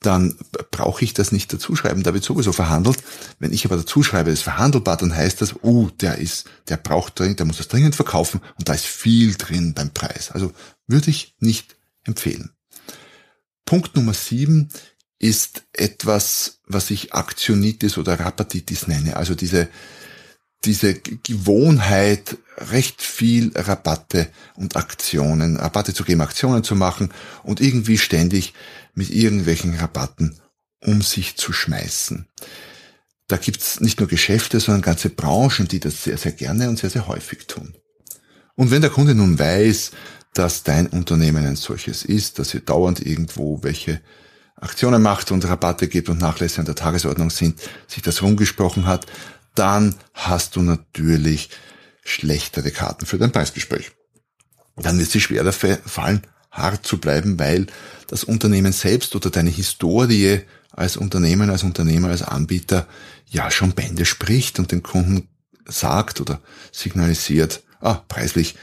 dann 0.00 0.36
brauche 0.70 1.04
ich 1.04 1.14
das 1.14 1.32
nicht 1.32 1.52
dazuschreiben, 1.52 2.02
da 2.02 2.12
wird 2.14 2.24
sowieso 2.24 2.52
verhandelt. 2.52 2.98
Wenn 3.38 3.52
ich 3.52 3.64
aber 3.64 3.76
dazuschreibe, 3.76 4.30
ist 4.30 4.42
verhandelbar, 4.42 4.96
dann 4.96 5.14
heißt 5.14 5.40
das, 5.40 5.62
oh, 5.62 5.88
der 6.00 6.18
ist, 6.18 6.48
der 6.68 6.76
braucht 6.76 7.18
dringend, 7.18 7.38
der 7.38 7.46
muss 7.46 7.58
das 7.58 7.68
dringend 7.68 7.96
verkaufen 7.96 8.40
und 8.58 8.68
da 8.68 8.74
ist 8.74 8.86
viel 8.86 9.34
drin 9.34 9.74
beim 9.74 9.90
Preis. 9.90 10.30
Also 10.30 10.52
würde 10.86 11.10
ich 11.10 11.34
nicht 11.40 11.76
empfehlen. 12.04 12.50
Punkt 13.64 13.96
Nummer 13.96 14.14
sieben 14.14 14.68
ist 15.18 15.62
etwas, 15.72 16.58
was 16.66 16.90
ich 16.90 17.14
Aktionitis 17.14 17.98
oder 17.98 18.20
Rapatitis 18.20 18.86
nenne. 18.86 19.16
Also 19.16 19.34
diese, 19.34 19.68
diese 20.64 20.94
Gewohnheit, 20.94 22.36
recht 22.58 23.02
viel 23.02 23.52
Rabatte 23.54 24.28
und 24.56 24.76
Aktionen, 24.76 25.56
Rabatte 25.56 25.94
zu 25.94 26.04
geben, 26.04 26.20
Aktionen 26.20 26.64
zu 26.64 26.74
machen 26.74 27.12
und 27.42 27.60
irgendwie 27.60 27.98
ständig 27.98 28.54
mit 28.94 29.10
irgendwelchen 29.10 29.74
Rabatten 29.74 30.38
um 30.86 31.02
sich 31.02 31.36
zu 31.36 31.52
schmeißen. 31.52 32.26
Da 33.28 33.36
gibt's 33.36 33.80
nicht 33.80 33.98
nur 33.98 34.08
Geschäfte, 34.08 34.60
sondern 34.60 34.82
ganze 34.82 35.10
Branchen, 35.10 35.66
die 35.66 35.80
das 35.80 36.04
sehr, 36.04 36.16
sehr 36.16 36.32
gerne 36.32 36.68
und 36.68 36.78
sehr, 36.78 36.90
sehr 36.90 37.08
häufig 37.08 37.46
tun. 37.46 37.74
Und 38.54 38.70
wenn 38.70 38.82
der 38.82 38.90
Kunde 38.90 39.14
nun 39.14 39.38
weiß, 39.38 39.90
dass 40.32 40.62
dein 40.62 40.86
Unternehmen 40.86 41.44
ein 41.44 41.56
solches 41.56 42.04
ist, 42.04 42.38
dass 42.38 42.54
ihr 42.54 42.60
dauernd 42.60 43.04
irgendwo 43.04 43.62
welche 43.62 44.00
Aktionen 44.56 45.02
macht 45.02 45.30
und 45.30 45.44
Rabatte 45.44 45.86
gibt 45.88 46.08
und 46.08 46.20
Nachlässe 46.20 46.60
an 46.60 46.66
der 46.66 46.74
Tagesordnung 46.74 47.30
sind, 47.30 47.60
sich 47.86 48.02
das 48.02 48.22
rumgesprochen 48.22 48.86
hat, 48.86 49.06
dann 49.54 49.94
hast 50.14 50.56
du 50.56 50.62
natürlich 50.62 51.50
schlechtere 52.04 52.70
Karten 52.70 53.06
für 53.06 53.18
dein 53.18 53.32
Preisgespräch. 53.32 53.92
Dann 54.76 54.98
wird 54.98 55.08
es 55.08 55.12
dir 55.12 55.20
schwerer 55.20 55.52
fallen, 55.52 56.22
hart 56.50 56.86
zu 56.86 56.98
bleiben, 56.98 57.38
weil 57.38 57.66
das 58.08 58.24
Unternehmen 58.24 58.72
selbst 58.72 59.14
oder 59.16 59.30
deine 59.30 59.50
Historie 59.50 60.42
als 60.70 60.96
Unternehmen, 60.96 61.50
als 61.50 61.62
Unternehmer, 61.62 62.08
als 62.08 62.22
Anbieter 62.22 62.86
ja 63.26 63.50
schon 63.50 63.72
Bände 63.72 64.04
spricht 64.04 64.58
und 64.58 64.72
den 64.72 64.82
Kunden 64.82 65.28
sagt 65.66 66.20
oder 66.20 66.40
signalisiert, 66.72 67.62
ah, 67.80 67.94
preislich 68.08 68.56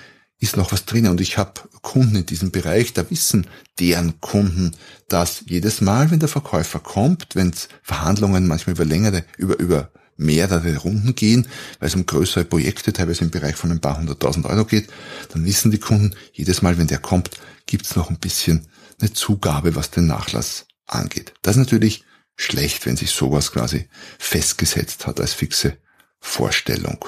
ist 0.44 0.58
noch 0.58 0.74
was 0.74 0.86
drin. 0.86 1.08
Und 1.08 1.22
ich 1.22 1.38
habe 1.38 1.62
Kunden 1.82 2.18
in 2.18 2.26
diesem 2.26 2.52
Bereich, 2.52 2.94
da 2.94 3.10
wissen 3.10 3.48
deren 3.80 4.20
Kunden, 4.20 4.76
dass 5.08 5.44
jedes 5.48 5.80
Mal, 5.80 6.12
wenn 6.12 6.20
der 6.20 6.30
Verkäufer 6.30 6.80
kommt, 6.80 7.36
wenn 7.36 7.54
Verhandlungen 7.82 8.46
manchmal 8.46 8.76
über 8.76 8.86
längere, 8.86 9.24
über, 9.38 9.58
über 9.60 9.92
mehrere 10.18 10.78
Runden 10.78 11.16
gehen, 11.16 11.48
weil 11.80 11.88
es 11.88 11.96
um 11.96 12.06
größere 12.06 12.44
Projekte, 12.44 12.92
teilweise 12.92 13.24
im 13.24 13.32
Bereich 13.32 13.56
von 13.56 13.72
ein 13.72 13.80
paar 13.80 13.98
hunderttausend 13.98 14.46
Euro 14.46 14.66
geht, 14.66 14.90
dann 15.30 15.46
wissen 15.46 15.72
die 15.72 15.80
Kunden, 15.80 16.14
jedes 16.34 16.62
Mal, 16.62 16.78
wenn 16.78 16.88
der 16.88 17.00
kommt, 17.00 17.32
gibt's 17.66 17.96
noch 17.96 18.10
ein 18.10 18.20
bisschen 18.20 18.68
eine 19.00 19.14
Zugabe, 19.14 19.76
was 19.76 19.92
den 19.92 20.08
Nachlass 20.08 20.68
angeht. 20.86 21.34
Das 21.42 21.56
ist 21.56 21.60
natürlich 21.60 22.04
schlecht, 22.36 22.86
wenn 22.86 22.98
sich 22.98 23.12
sowas 23.12 23.52
quasi 23.52 23.88
festgesetzt 24.20 25.08
hat 25.08 25.20
als 25.20 25.34
fixe 25.34 25.78
Vorstellung. 26.20 27.06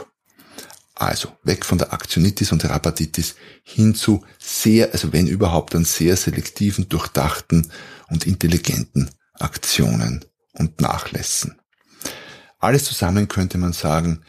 Also 0.95 1.35
weg 1.43 1.65
von 1.65 1.77
der 1.77 1.91
Aktionitis 1.91 2.53
und 2.53 2.63
der 2.63 2.69
Rabatitis 2.69 3.35
hin 3.63 3.95
zu 3.95 4.23
sehr, 4.39 4.93
also 4.93 5.11
wenn 5.11 5.27
überhaupt, 5.27 5.73
dann 5.73 5.83
sehr 5.83 6.15
selektiven, 6.15 6.87
durchdachten 6.87 7.69
und 8.07 8.25
intelligenten 8.25 9.11
Aktionen 9.33 10.23
und 10.53 10.79
Nachlässen. 10.79 11.59
Alles 12.59 12.85
zusammen 12.85 13.27
könnte 13.27 13.57
man 13.57 13.73
sagen, 13.73 14.21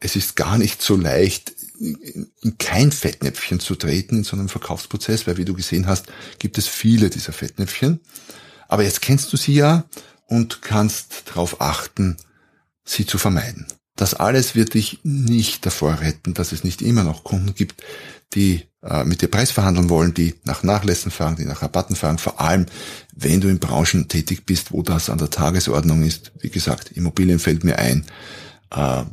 es 0.00 0.16
ist 0.16 0.34
gar 0.34 0.56
nicht 0.56 0.82
so 0.82 0.96
leicht, 0.96 1.52
in 1.78 2.56
kein 2.58 2.90
Fettnäpfchen 2.90 3.60
zu 3.60 3.74
treten 3.74 4.18
in 4.18 4.24
so 4.24 4.36
einem 4.36 4.48
Verkaufsprozess, 4.48 5.26
weil 5.26 5.36
wie 5.36 5.44
du 5.44 5.54
gesehen 5.54 5.86
hast, 5.86 6.06
gibt 6.38 6.56
es 6.56 6.66
viele 6.66 7.10
dieser 7.10 7.32
Fettnäpfchen. 7.32 8.00
Aber 8.68 8.82
jetzt 8.82 9.02
kennst 9.02 9.32
du 9.32 9.36
sie 9.36 9.54
ja 9.54 9.84
und 10.26 10.62
kannst 10.62 11.24
darauf 11.26 11.60
achten, 11.60 12.16
sie 12.84 13.06
zu 13.06 13.18
vermeiden. 13.18 13.66
Das 13.96 14.14
alles 14.14 14.54
wird 14.54 14.74
dich 14.74 15.00
nicht 15.04 15.64
davor 15.66 16.00
retten, 16.00 16.34
dass 16.34 16.52
es 16.52 16.64
nicht 16.64 16.82
immer 16.82 17.04
noch 17.04 17.22
Kunden 17.22 17.54
gibt, 17.54 17.82
die 18.34 18.64
äh, 18.82 19.04
mit 19.04 19.22
dir 19.22 19.28
Preis 19.28 19.50
verhandeln 19.50 19.88
wollen, 19.88 20.14
die 20.14 20.34
nach 20.44 20.62
Nachlässen 20.62 21.12
fragen, 21.12 21.36
die 21.36 21.44
nach 21.44 21.62
Rabatten 21.62 21.94
fragen, 21.94 22.18
vor 22.18 22.40
allem 22.40 22.66
wenn 23.14 23.40
du 23.40 23.48
in 23.48 23.60
Branchen 23.60 24.08
tätig 24.08 24.44
bist, 24.46 24.72
wo 24.72 24.82
das 24.82 25.10
an 25.10 25.18
der 25.18 25.30
Tagesordnung 25.30 26.02
ist. 26.02 26.32
Wie 26.40 26.50
gesagt, 26.50 26.90
Immobilien 26.92 27.38
fällt 27.38 27.62
mir 27.62 27.78
ein, 27.78 28.04
äh, 28.74 29.04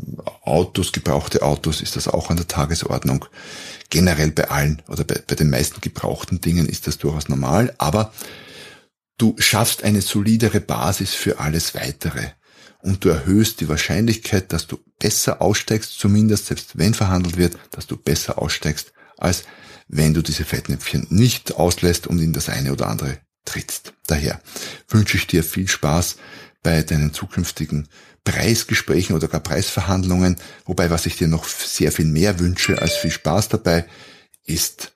Autos, 0.44 0.91
gebrauchte 0.91 1.44
Autos 1.44 1.82
ist 1.82 1.96
das 1.96 2.08
auch 2.08 2.30
an 2.30 2.38
der 2.38 2.48
Tagesordnung. 2.48 3.26
Generell 3.89 4.32
bei 4.32 4.50
allen 4.50 4.82
oder 4.88 5.04
bei, 5.04 5.22
bei 5.26 5.36
den 5.36 5.50
meisten 5.50 5.82
gebrauchten 5.82 6.41
Dingen 6.41 6.67
ist 6.67 6.88
das 6.88 6.98
durchaus 6.98 7.30
normal, 7.30 7.74
aber 7.78 8.12
du 9.17 9.36
schaffst 9.38 9.84
eine 9.84 10.02
solidere 10.02 10.62
Basis 10.62 11.13
für 11.13 11.39
alles 11.39 11.76
weitere 11.76 12.30
und 12.84 13.04
du 13.04 13.10
erhöhst 13.10 13.62
die 13.62 13.70
Wahrscheinlichkeit, 13.70 14.52
dass 14.54 14.67
du 14.67 14.78
besser 15.00 15.41
aussteigst, 15.41 15.98
zumindest 16.00 16.48
selbst 16.48 16.78
wenn 16.78 16.94
verhandelt 16.94 17.38
wird, 17.38 17.58
dass 17.72 17.88
du 17.88 17.98
besser 17.98 18.39
aussteigst, 18.39 18.94
als 19.17 19.44
wenn 19.88 20.13
du 20.13 20.22
diese 20.22 20.46
Fettnäpfchen 20.46 21.08
nicht 21.10 21.54
auslässt 21.56 22.08
und 22.08 22.20
in 22.20 22.34
das 22.34 22.50
eine 22.50 22.72
oder 22.72 22.88
andere 22.88 23.20
trittst. 23.46 23.94
Daher 24.08 24.41
wünsche 24.88 25.17
ich 25.17 25.28
dir 25.28 25.44
viel 25.44 25.67
Spaß 25.67 26.17
bei 26.63 26.84
deinen 26.84 27.13
zukünftigen 27.13 27.88
Preisgesprächen 28.24 29.15
oder 29.15 29.28
gar 29.28 29.41
Preisverhandlungen, 29.41 30.38
wobei 30.65 30.89
was 30.89 31.06
ich 31.06 31.17
dir 31.17 31.28
noch 31.28 31.48
sehr 31.48 31.91
viel 31.91 32.06
mehr 32.06 32.39
wünsche 32.39 32.82
als 32.82 32.96
viel 32.96 33.12
Spaß 33.12 33.50
dabei, 33.50 33.86
ist, 34.46 34.94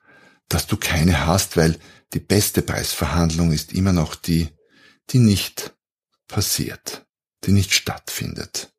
dass 0.48 0.66
du 0.66 0.76
keine 0.76 1.26
hast, 1.26 1.56
weil 1.56 1.78
die 2.14 2.20
beste 2.20 2.62
Preisverhandlung 2.62 3.52
ist 3.52 3.72
immer 3.72 3.92
noch 3.92 4.14
die, 4.14 4.48
die 5.10 5.18
nicht 5.18 5.74
passiert. 6.28 7.05
Die 7.46 7.52
nicht 7.52 7.72
stattfindet. 7.72 8.72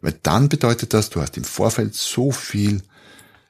Weil 0.00 0.18
dann 0.22 0.48
bedeutet 0.48 0.94
das, 0.94 1.10
du 1.10 1.20
hast 1.20 1.36
im 1.36 1.44
Vorfeld 1.44 1.94
so 1.94 2.32
viel 2.32 2.82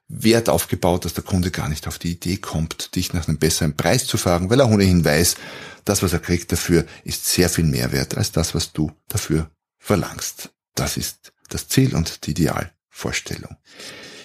Wert 0.09 0.49
aufgebaut, 0.51 1.05
dass 1.05 1.15
der 1.15 1.25
Kunde 1.25 1.51
gar 1.51 1.69
nicht 1.69 1.89
auf 1.89 1.99
die 1.99 2.13
Idee 2.13 2.37
kommt, 2.37 2.95
dich 2.95 3.15
nach 3.15 3.27
einem 3.27 3.39
besseren 3.39 3.77
Preis 3.77 4.07
zu 4.07 4.19
fragen, 4.19 4.51
weil 4.51 4.61
er 4.61 4.69
ohnehin 4.69 5.05
weiß, 5.05 5.37
das, 5.85 6.03
was 6.03 6.13
er 6.13 6.19
kriegt 6.19 6.53
dafür, 6.53 6.85
ist 7.05 7.27
sehr 7.27 7.49
viel 7.49 7.65
mehr 7.65 7.93
wert 7.93 8.17
als 8.17 8.31
das, 8.31 8.55
was 8.55 8.73
du 8.73 8.93
dafür 9.09 9.51
verlangst. 9.79 10.51
Das 10.75 10.97
ist 10.97 11.33
das 11.49 11.69
Ziel 11.69 11.97
und 11.97 12.27
die 12.27 12.33
Idealvorstellung. 12.33 13.57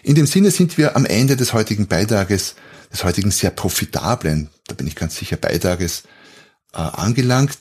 In 0.03 0.15
dem 0.15 0.27
Sinne 0.27 0.51
sind 0.51 0.77
wir 0.77 0.95
am 0.95 1.05
Ende 1.05 1.35
des 1.35 1.53
heutigen 1.53 1.87
Beitrages, 1.87 2.55
des 2.91 3.03
heutigen 3.03 3.31
sehr 3.31 3.51
profitablen, 3.51 4.49
da 4.67 4.75
bin 4.75 4.87
ich 4.87 4.95
ganz 4.95 5.15
sicher, 5.17 5.37
Beitrages 5.37 6.03
äh, 6.73 6.77
angelangt. 6.77 7.57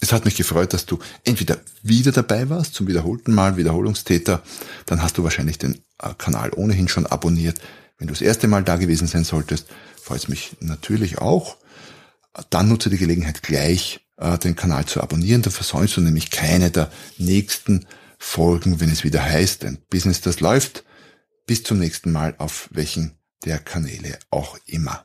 Es 0.00 0.12
hat 0.12 0.24
mich 0.24 0.36
gefreut, 0.36 0.72
dass 0.74 0.86
du 0.86 0.98
entweder 1.24 1.58
wieder 1.82 2.12
dabei 2.12 2.48
warst, 2.50 2.74
zum 2.74 2.86
wiederholten 2.86 3.34
Mal, 3.34 3.56
Wiederholungstäter, 3.56 4.42
dann 4.84 5.02
hast 5.02 5.16
du 5.16 5.24
wahrscheinlich 5.24 5.58
den 5.58 5.82
äh, 5.98 6.12
Kanal 6.18 6.52
ohnehin 6.54 6.88
schon 6.88 7.06
abonniert. 7.06 7.60
Wenn 7.98 8.08
du 8.08 8.12
das 8.12 8.20
erste 8.20 8.46
Mal 8.46 8.62
da 8.62 8.76
gewesen 8.76 9.06
sein 9.06 9.24
solltest, 9.24 9.66
freut 10.02 10.18
es 10.18 10.28
mich 10.28 10.56
natürlich 10.60 11.18
auch. 11.18 11.56
Dann 12.50 12.68
nutze 12.68 12.90
die 12.90 12.98
Gelegenheit 12.98 13.42
gleich, 13.42 14.06
äh, 14.18 14.36
den 14.38 14.54
Kanal 14.54 14.84
zu 14.84 15.00
abonnieren. 15.00 15.42
Da 15.42 15.50
versäumst 15.50 15.96
du 15.96 16.02
nämlich 16.02 16.30
keine 16.30 16.70
der 16.70 16.90
nächsten 17.16 17.86
Folgen, 18.18 18.80
wenn 18.80 18.90
es 18.90 19.04
wieder 19.04 19.22
heißt, 19.22 19.64
ein 19.64 19.78
Business, 19.90 20.20
das 20.20 20.40
läuft. 20.40 20.84
Bis 21.46 21.62
zum 21.62 21.78
nächsten 21.78 22.12
Mal 22.12 22.34
auf 22.38 22.68
welchen 22.72 23.18
der 23.44 23.58
Kanäle 23.58 24.18
auch 24.30 24.58
immer. 24.66 25.04